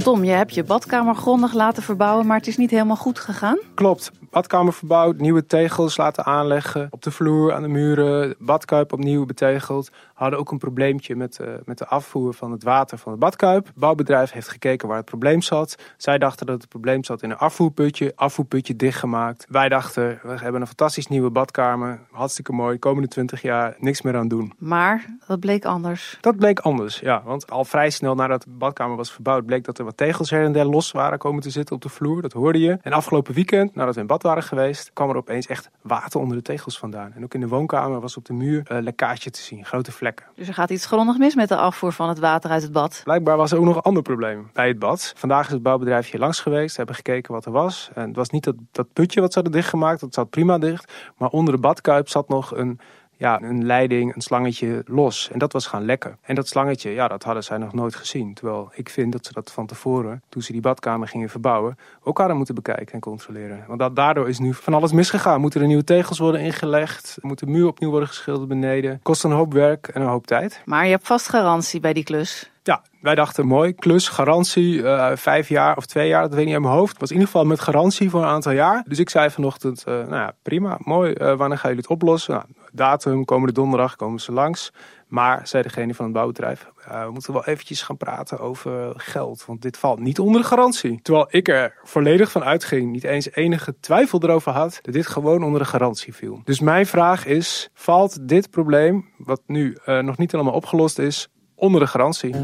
Tom, 0.03 0.23
je 0.23 0.31
hebt 0.31 0.53
je 0.53 0.63
badkamer 0.63 1.15
grondig 1.15 1.53
laten 1.53 1.83
verbouwen, 1.83 2.25
maar 2.27 2.37
het 2.37 2.47
is 2.47 2.57
niet 2.57 2.69
helemaal 2.69 2.95
goed 2.95 3.19
gegaan. 3.19 3.59
Klopt. 3.73 4.11
Badkamer 4.33 4.73
verbouwd, 4.73 5.17
nieuwe 5.17 5.45
tegels 5.45 5.97
laten 5.97 6.25
aanleggen. 6.25 6.87
Op 6.89 7.01
de 7.01 7.11
vloer, 7.11 7.53
aan 7.53 7.61
de 7.61 7.67
muren, 7.67 8.35
badkuip 8.39 8.93
opnieuw 8.93 9.25
betegeld. 9.25 9.91
Hadden 10.13 10.39
ook 10.39 10.51
een 10.51 10.57
probleempje 10.57 11.15
met, 11.15 11.39
uh, 11.41 11.47
met 11.65 11.77
de 11.77 11.87
afvoer 11.87 12.33
van 12.33 12.51
het 12.51 12.63
water 12.63 12.97
van 12.97 13.11
het 13.11 13.21
badkuip. 13.21 13.65
Het 13.65 13.75
bouwbedrijf 13.75 14.31
heeft 14.31 14.47
gekeken 14.47 14.87
waar 14.87 14.97
het 14.97 15.05
probleem 15.05 15.41
zat. 15.41 15.75
Zij 15.97 16.17
dachten 16.17 16.45
dat 16.45 16.61
het 16.61 16.69
probleem 16.69 17.03
zat 17.03 17.21
in 17.21 17.29
een 17.29 17.37
afvoerputje. 17.37 18.11
Afvoerputje 18.15 18.75
dichtgemaakt. 18.75 19.45
Wij 19.49 19.69
dachten, 19.69 20.19
we 20.23 20.37
hebben 20.39 20.61
een 20.61 20.67
fantastisch 20.67 21.07
nieuwe 21.07 21.29
badkamer. 21.29 21.99
Hartstikke 22.11 22.51
mooi. 22.51 22.79
Komende 22.79 23.07
20 23.07 23.41
jaar 23.41 23.75
niks 23.77 24.01
meer 24.01 24.15
aan 24.15 24.27
doen. 24.27 24.53
Maar 24.57 25.05
dat 25.27 25.39
bleek 25.39 25.65
anders. 25.65 26.17
Dat 26.21 26.35
bleek 26.35 26.59
anders, 26.59 26.99
ja. 26.99 27.21
Want 27.25 27.51
al 27.51 27.65
vrij 27.65 27.89
snel 27.89 28.15
nadat 28.15 28.43
de 28.43 28.49
badkamer 28.49 28.97
was 28.97 29.11
verbouwd, 29.11 29.45
bleek 29.45 29.63
dat 29.63 29.77
er 29.77 29.85
wat 29.85 29.97
tegels 29.97 30.29
her 30.29 30.43
en 30.43 30.51
der 30.51 30.65
los 30.65 30.91
waren 30.91 31.17
komen 31.17 31.41
te 31.41 31.49
zitten 31.49 31.75
op 31.75 31.81
de 31.81 31.89
vloer. 31.89 32.21
Dat 32.21 32.31
hoorde 32.33 32.59
je. 32.59 32.77
En 32.81 32.91
afgelopen 32.93 33.33
weekend, 33.33 33.75
nadat 33.75 33.95
we 33.95 34.01
in 34.01 34.07
bad 34.07 34.22
waren 34.23 34.43
geweest, 34.43 34.91
kwam 34.93 35.09
er 35.09 35.15
opeens 35.15 35.47
echt 35.47 35.69
water 35.81 36.19
onder 36.19 36.37
de 36.37 36.43
tegels 36.43 36.77
vandaan. 36.77 37.11
En 37.15 37.23
ook 37.23 37.33
in 37.33 37.39
de 37.39 37.47
woonkamer 37.47 37.99
was 37.99 38.17
op 38.17 38.25
de 38.25 38.33
muur 38.33 38.61
een 38.67 38.77
uh, 38.77 38.83
lekkage 38.83 39.29
te 39.29 39.41
zien, 39.41 39.65
grote 39.65 39.91
vlekken. 39.91 40.25
Dus 40.35 40.47
er 40.47 40.53
gaat 40.53 40.69
iets 40.69 40.85
grondig 40.85 41.17
mis 41.17 41.35
met 41.35 41.49
de 41.49 41.55
afvoer 41.55 41.91
van 41.91 42.09
het 42.09 42.19
water 42.19 42.49
uit 42.49 42.61
het 42.61 42.71
bad. 42.71 43.01
Blijkbaar 43.03 43.37
was 43.37 43.51
er 43.51 43.57
ook 43.57 43.65
nog 43.65 43.75
een 43.75 43.81
ander 43.81 44.03
probleem 44.03 44.49
bij 44.53 44.67
het 44.67 44.79
bad. 44.79 45.13
Vandaag 45.15 45.45
is 45.45 45.53
het 45.53 45.63
bouwbedrijf 45.63 46.11
hier 46.11 46.19
langs 46.19 46.39
geweest, 46.39 46.77
hebben 46.77 46.95
gekeken 46.95 47.33
wat 47.33 47.45
er 47.45 47.51
was. 47.51 47.89
En 47.93 48.07
het 48.07 48.15
was 48.15 48.29
niet 48.29 48.43
dat, 48.43 48.55
dat 48.71 48.93
putje 48.93 49.21
wat 49.21 49.33
ze 49.33 49.39
hadden 49.39 49.57
dichtgemaakt, 49.59 49.99
dat 49.99 50.13
zat 50.13 50.29
prima 50.29 50.57
dicht. 50.57 50.93
Maar 51.17 51.29
onder 51.29 51.53
de 51.53 51.59
badkuip 51.59 52.09
zat 52.09 52.29
nog 52.29 52.55
een 52.55 52.79
ja, 53.17 53.41
een 53.41 53.65
leiding, 53.65 54.15
een 54.15 54.21
slangetje 54.21 54.83
los. 54.85 55.29
En 55.31 55.39
dat 55.39 55.53
was 55.53 55.67
gaan 55.67 55.85
lekken. 55.85 56.17
En 56.21 56.35
dat 56.35 56.47
slangetje, 56.47 56.89
ja, 56.89 57.07
dat 57.07 57.23
hadden 57.23 57.43
zij 57.43 57.57
nog 57.57 57.73
nooit 57.73 57.95
gezien. 57.95 58.33
Terwijl 58.33 58.71
ik 58.73 58.89
vind 58.89 59.11
dat 59.11 59.25
ze 59.25 59.33
dat 59.33 59.51
van 59.51 59.65
tevoren, 59.65 60.21
toen 60.29 60.41
ze 60.41 60.51
die 60.51 60.61
badkamer 60.61 61.07
gingen 61.07 61.29
verbouwen, 61.29 61.77
ook 62.03 62.17
hadden 62.17 62.37
moeten 62.37 62.55
bekijken 62.55 62.93
en 62.93 62.99
controleren. 62.99 63.63
Want 63.67 63.79
dat, 63.79 63.95
daardoor 63.95 64.29
is 64.29 64.39
nu 64.39 64.53
van 64.53 64.73
alles 64.73 64.91
misgegaan. 64.91 65.41
Moeten 65.41 65.61
er 65.61 65.67
nieuwe 65.67 65.83
tegels 65.83 66.19
worden 66.19 66.41
ingelegd? 66.41 67.17
Moet 67.21 67.39
de 67.39 67.45
muur 67.45 67.67
opnieuw 67.67 67.89
worden 67.89 68.07
geschilderd 68.07 68.47
beneden? 68.47 68.99
Kost 69.03 69.23
een 69.23 69.31
hoop 69.31 69.53
werk 69.53 69.87
en 69.87 70.01
een 70.01 70.07
hoop 70.07 70.27
tijd. 70.27 70.61
Maar 70.65 70.85
je 70.85 70.91
hebt 70.91 71.07
vast 71.07 71.29
garantie 71.29 71.79
bij 71.79 71.93
die 71.93 72.03
klus. 72.03 72.51
Ja, 72.63 72.81
wij 73.01 73.15
dachten 73.15 73.47
mooi, 73.47 73.73
klus, 73.73 74.07
garantie, 74.07 74.73
uh, 74.73 75.11
vijf 75.15 75.49
jaar 75.49 75.77
of 75.77 75.85
twee 75.85 76.07
jaar, 76.07 76.21
dat 76.21 76.29
weet 76.29 76.39
ik 76.39 76.45
niet 76.45 76.53
uit 76.53 76.63
mijn 76.63 76.75
hoofd. 76.75 76.99
Was 76.99 77.09
in 77.09 77.15
ieder 77.15 77.31
geval 77.31 77.45
met 77.45 77.59
garantie 77.59 78.09
voor 78.09 78.21
een 78.21 78.27
aantal 78.27 78.51
jaar. 78.51 78.83
Dus 78.87 78.99
ik 78.99 79.09
zei 79.09 79.29
vanochtend, 79.29 79.83
uh, 79.87 79.93
nou 79.93 80.15
ja, 80.15 80.33
prima, 80.41 80.77
mooi, 80.79 81.13
uh, 81.13 81.17
wanneer 81.17 81.57
gaan 81.57 81.69
jullie 81.69 81.85
het 81.87 81.87
oplossen? 81.87 82.33
Nou, 82.33 82.45
datum, 82.73 83.25
komende 83.25 83.53
donderdag 83.53 83.95
komen 83.95 84.19
ze 84.19 84.31
langs. 84.31 84.71
Maar, 85.07 85.47
zei 85.47 85.63
degene 85.63 85.93
van 85.93 86.05
het 86.05 86.13
bouwbedrijf, 86.13 86.67
we 86.87 87.09
moeten 87.11 87.33
wel 87.33 87.45
eventjes 87.45 87.81
gaan 87.81 87.97
praten 87.97 88.39
over 88.39 88.93
geld. 88.97 89.45
Want 89.45 89.61
dit 89.61 89.77
valt 89.77 89.99
niet 89.99 90.19
onder 90.19 90.41
de 90.41 90.47
garantie. 90.47 90.99
Terwijl 91.01 91.27
ik 91.29 91.47
er 91.47 91.79
volledig 91.83 92.31
van 92.31 92.43
uitging, 92.43 92.91
niet 92.91 93.03
eens 93.03 93.31
enige 93.31 93.75
twijfel 93.79 94.19
erover 94.23 94.51
had, 94.51 94.79
dat 94.81 94.93
dit 94.93 95.07
gewoon 95.07 95.43
onder 95.43 95.59
de 95.59 95.67
garantie 95.67 96.13
viel. 96.13 96.41
Dus 96.43 96.59
mijn 96.59 96.85
vraag 96.85 97.25
is, 97.25 97.69
valt 97.73 98.27
dit 98.27 98.49
probleem, 98.49 99.09
wat 99.17 99.41
nu 99.45 99.77
nog 99.85 100.17
niet 100.17 100.31
helemaal 100.31 100.53
opgelost 100.53 100.99
is, 100.99 101.27
onder 101.55 101.81
de 101.81 101.87
garantie. 101.87 102.35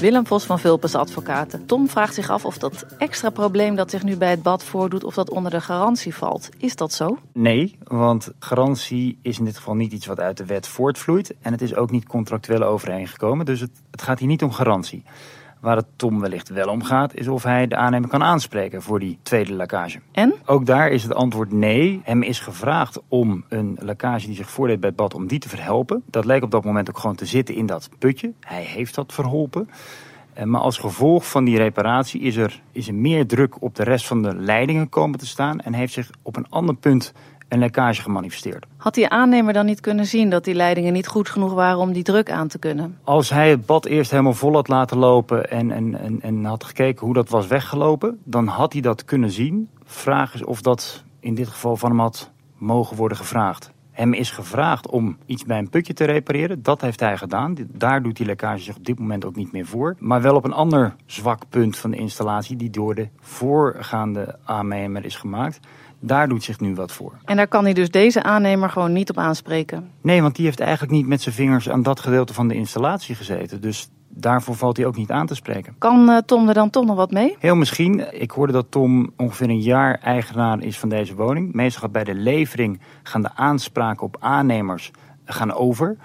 Willem 0.00 0.26
Vos 0.26 0.44
van 0.44 0.58
Vulpes 0.58 0.94
Advocaten. 0.94 1.66
Tom 1.66 1.88
vraagt 1.88 2.14
zich 2.14 2.30
af 2.30 2.44
of 2.44 2.58
dat 2.58 2.86
extra 2.98 3.30
probleem 3.30 3.74
dat 3.74 3.90
zich 3.90 4.02
nu 4.02 4.16
bij 4.16 4.30
het 4.30 4.42
bad 4.42 4.64
voordoet, 4.64 5.04
of 5.04 5.14
dat 5.14 5.30
onder 5.30 5.50
de 5.50 5.60
garantie 5.60 6.14
valt. 6.14 6.48
Is 6.58 6.76
dat 6.76 6.92
zo? 6.92 7.18
Nee, 7.32 7.78
want 7.84 8.32
garantie 8.38 9.18
is 9.22 9.38
in 9.38 9.44
dit 9.44 9.56
geval 9.56 9.74
niet 9.74 9.92
iets 9.92 10.06
wat 10.06 10.20
uit 10.20 10.36
de 10.36 10.44
wet 10.44 10.66
voortvloeit. 10.66 11.34
En 11.40 11.52
het 11.52 11.62
is 11.62 11.74
ook 11.74 11.90
niet 11.90 12.06
contractueel 12.06 12.62
overeengekomen. 12.62 13.46
Dus 13.46 13.60
het, 13.60 13.70
het 13.90 14.02
gaat 14.02 14.18
hier 14.18 14.28
niet 14.28 14.42
om 14.42 14.52
garantie. 14.52 15.04
Waar 15.60 15.76
het 15.76 15.86
Tom 15.96 16.20
wellicht 16.20 16.48
wel 16.48 16.68
om 16.68 16.82
gaat, 16.82 17.14
is 17.14 17.28
of 17.28 17.42
hij 17.42 17.66
de 17.66 17.76
aannemer 17.76 18.08
kan 18.08 18.22
aanspreken 18.22 18.82
voor 18.82 18.98
die 18.98 19.18
tweede 19.22 19.52
lekkage. 19.52 20.00
En? 20.12 20.34
Ook 20.46 20.66
daar 20.66 20.90
is 20.90 21.02
het 21.02 21.14
antwoord 21.14 21.52
nee. 21.52 22.00
Hem 22.04 22.22
is 22.22 22.40
gevraagd 22.40 23.00
om 23.08 23.44
een 23.48 23.78
lekkage 23.80 24.26
die 24.26 24.36
zich 24.36 24.50
voordeed 24.50 24.80
bij 24.80 24.88
het 24.88 24.98
bad, 24.98 25.14
om 25.14 25.26
die 25.26 25.38
te 25.38 25.48
verhelpen. 25.48 26.02
Dat 26.06 26.24
leek 26.24 26.42
op 26.42 26.50
dat 26.50 26.64
moment 26.64 26.88
ook 26.88 26.98
gewoon 26.98 27.16
te 27.16 27.26
zitten 27.26 27.54
in 27.54 27.66
dat 27.66 27.88
putje. 27.98 28.32
Hij 28.40 28.62
heeft 28.62 28.94
dat 28.94 29.12
verholpen. 29.12 29.68
Maar 30.44 30.60
als 30.60 30.78
gevolg 30.78 31.30
van 31.30 31.44
die 31.44 31.56
reparatie 31.56 32.20
is 32.20 32.36
er, 32.36 32.62
is 32.72 32.88
er 32.88 32.94
meer 32.94 33.26
druk 33.26 33.62
op 33.62 33.74
de 33.74 33.82
rest 33.82 34.06
van 34.06 34.22
de 34.22 34.34
leidingen 34.34 34.88
komen 34.88 35.18
te 35.18 35.26
staan 35.26 35.60
en 35.60 35.72
heeft 35.72 35.92
zich 35.92 36.10
op 36.22 36.36
een 36.36 36.48
ander 36.48 36.74
punt 36.74 37.12
een 37.50 37.58
lekkage 37.58 38.02
gemanifesteerd. 38.02 38.66
Had 38.76 38.94
die 38.94 39.08
aannemer 39.08 39.52
dan 39.52 39.66
niet 39.66 39.80
kunnen 39.80 40.06
zien 40.06 40.30
dat 40.30 40.44
die 40.44 40.54
leidingen 40.54 40.92
niet 40.92 41.06
goed 41.06 41.28
genoeg 41.28 41.52
waren 41.52 41.78
om 41.78 41.92
die 41.92 42.02
druk 42.02 42.30
aan 42.30 42.48
te 42.48 42.58
kunnen? 42.58 42.98
Als 43.04 43.30
hij 43.30 43.50
het 43.50 43.66
bad 43.66 43.86
eerst 43.86 44.10
helemaal 44.10 44.34
vol 44.34 44.52
had 44.52 44.68
laten 44.68 44.98
lopen 44.98 45.50
en, 45.50 45.70
en, 45.70 46.00
en, 46.00 46.22
en 46.22 46.44
had 46.44 46.64
gekeken 46.64 47.06
hoe 47.06 47.14
dat 47.14 47.28
was 47.28 47.46
weggelopen, 47.46 48.18
dan 48.24 48.46
had 48.46 48.72
hij 48.72 48.82
dat 48.82 49.04
kunnen 49.04 49.30
zien. 49.30 49.68
Vraag 49.84 50.34
is 50.34 50.44
of 50.44 50.60
dat 50.60 51.04
in 51.20 51.34
dit 51.34 51.48
geval 51.48 51.76
van 51.76 51.90
hem 51.90 52.00
had 52.00 52.30
mogen 52.58 52.96
worden 52.96 53.16
gevraagd. 53.16 53.72
Hem 53.90 54.12
is 54.12 54.30
gevraagd 54.30 54.88
om 54.88 55.16
iets 55.26 55.44
bij 55.44 55.58
een 55.58 55.68
putje 55.68 55.92
te 55.92 56.04
repareren. 56.04 56.62
Dat 56.62 56.80
heeft 56.80 57.00
hij 57.00 57.16
gedaan. 57.16 57.56
Daar 57.72 58.02
doet 58.02 58.16
die 58.16 58.26
lekkage 58.26 58.62
zich 58.62 58.76
op 58.76 58.86
dit 58.86 58.98
moment 58.98 59.24
ook 59.24 59.36
niet 59.36 59.52
meer 59.52 59.66
voor. 59.66 59.96
Maar 59.98 60.22
wel 60.22 60.34
op 60.34 60.44
een 60.44 60.52
ander 60.52 60.94
zwak 61.06 61.42
punt 61.48 61.76
van 61.76 61.90
de 61.90 61.96
installatie 61.96 62.56
die 62.56 62.70
door 62.70 62.94
de 62.94 63.08
voorgaande 63.20 64.38
aannemer 64.44 65.04
is 65.04 65.16
gemaakt. 65.16 65.60
Daar 66.00 66.28
doet 66.28 66.44
zich 66.44 66.60
nu 66.60 66.74
wat 66.74 66.92
voor. 66.92 67.12
En 67.24 67.36
daar 67.36 67.48
kan 67.48 67.64
hij 67.64 67.72
dus 67.72 67.90
deze 67.90 68.22
aannemer 68.22 68.70
gewoon 68.70 68.92
niet 68.92 69.10
op 69.10 69.18
aanspreken? 69.18 69.90
Nee, 70.00 70.22
want 70.22 70.36
die 70.36 70.44
heeft 70.44 70.60
eigenlijk 70.60 70.92
niet 70.92 71.06
met 71.06 71.22
zijn 71.22 71.34
vingers 71.34 71.70
aan 71.70 71.82
dat 71.82 72.00
gedeelte 72.00 72.34
van 72.34 72.48
de 72.48 72.54
installatie 72.54 73.14
gezeten. 73.14 73.60
Dus 73.60 73.88
daarvoor 74.08 74.54
valt 74.54 74.76
hij 74.76 74.86
ook 74.86 74.96
niet 74.96 75.10
aan 75.10 75.26
te 75.26 75.34
spreken. 75.34 75.74
Kan 75.78 76.08
uh, 76.08 76.16
Tom 76.16 76.48
er 76.48 76.54
dan 76.54 76.70
toch 76.70 76.84
nog 76.84 76.96
wat 76.96 77.10
mee? 77.10 77.36
Heel 77.38 77.54
misschien. 77.54 78.20
Ik 78.22 78.30
hoorde 78.30 78.52
dat 78.52 78.70
Tom 78.70 79.12
ongeveer 79.16 79.48
een 79.48 79.60
jaar 79.60 79.98
eigenaar 80.02 80.62
is 80.62 80.78
van 80.78 80.88
deze 80.88 81.14
woning. 81.14 81.52
Meestal 81.52 81.82
gaat 81.82 81.92
bij 81.92 82.04
de 82.04 82.14
levering 82.14 82.80
gaan 83.02 83.22
de 83.22 83.34
aanspraken 83.34 84.02
op 84.02 84.16
aannemers 84.20 84.90
gaan 85.24 85.52
over. 85.52 85.96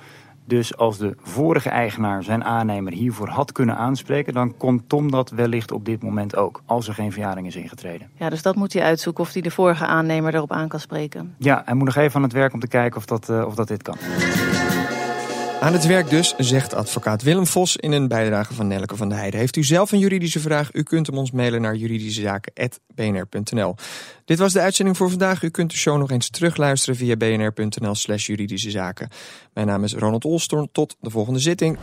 Dus 0.46 0.78
als 0.78 0.98
de 0.98 1.16
vorige 1.22 1.70
eigenaar 1.70 2.24
zijn 2.24 2.44
aannemer 2.44 2.94
hiervoor 2.94 3.28
had 3.28 3.52
kunnen 3.52 3.78
aanspreken, 3.78 4.34
dan 4.34 4.58
kon 4.58 4.84
Tom 4.88 5.12
dat 5.12 5.30
wellicht 5.30 5.72
op 5.72 5.86
dit 5.86 6.04
moment 6.04 6.36
ook, 6.36 6.62
als 6.66 6.88
er 6.88 6.94
geen 6.94 7.12
verjaring 7.12 7.48
is 7.48 7.56
ingetreden. 7.56 8.10
Ja, 8.14 8.30
dus 8.30 8.42
dat 8.42 8.56
moet 8.56 8.74
hij 8.74 8.84
uitzoeken 8.84 9.24
of 9.24 9.34
hij 9.34 9.42
de 9.42 9.52
vorige 9.52 9.86
aannemer 9.86 10.36
erop 10.36 10.52
aan 10.52 10.68
kan 10.68 10.80
spreken. 10.80 11.36
Ja, 11.38 11.62
hij 11.66 11.74
moet 11.74 11.86
nog 11.86 11.96
even 11.96 12.16
aan 12.16 12.24
het 12.24 12.34
werk 12.34 12.54
om 12.54 12.60
te 12.60 12.68
kijken 12.68 12.98
of 12.98 13.06
dat, 13.06 13.30
uh, 13.30 13.46
of 13.46 13.56
dat 13.56 13.68
dit 13.68 13.82
kan. 13.82 13.96
Aan 15.62 15.74
het 15.74 15.86
werk 15.86 16.10
dus, 16.10 16.34
zegt 16.38 16.74
advocaat 16.74 17.24
Willem 17.24 17.48
Vos 17.48 17.76
in 17.76 17.92
een 17.92 18.08
bijdrage 18.08 18.54
van 18.54 18.68
Nelke 18.68 18.96
van 18.96 19.10
der 19.10 19.18
Heijden. 19.18 19.40
Heeft 19.40 19.56
u 19.56 19.64
zelf 19.64 19.92
een 19.92 20.00
juridische 20.00 20.40
vraag? 20.40 20.74
U 20.74 20.84
kunt 20.84 21.08
hem 21.08 21.18
ons 21.18 21.32
mailen 21.32 21.62
naar 21.62 21.76
juridischezaken.bnr.nl. 21.76 23.76
Dit 24.26 24.40
was 24.40 24.54
de 24.54 24.60
uitzending 24.60 24.98
voor 24.98 25.10
vandaag. 25.10 25.44
U 25.44 25.50
kunt 25.50 25.72
de 25.72 25.78
show 25.78 25.98
nog 25.98 26.12
eens 26.12 26.30
terugluisteren 26.30 26.96
via 26.96 27.16
bnr.nl 27.16 27.96
slash 27.96 28.28
juridische 28.28 28.72
zaken. 28.72 29.10
Mijn 29.54 29.68
naam 29.68 29.84
is 29.84 29.94
Ronald 29.94 30.26
Olstorn. 30.26 30.70
Tot 30.72 30.96
de 31.00 31.10
volgende 31.10 31.40
zitting. 31.40 31.80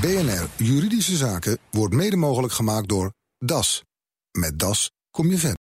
BNR 0.00 0.48
Juridische 0.56 1.16
Zaken 1.16 1.58
wordt 1.70 1.94
mede 1.94 2.16
mogelijk 2.16 2.52
gemaakt 2.52 2.88
door 2.88 3.12
DAS. 3.38 3.84
Met 4.30 4.58
DAS 4.58 4.90
kom 5.10 5.30
je 5.30 5.38
verder. 5.38 5.58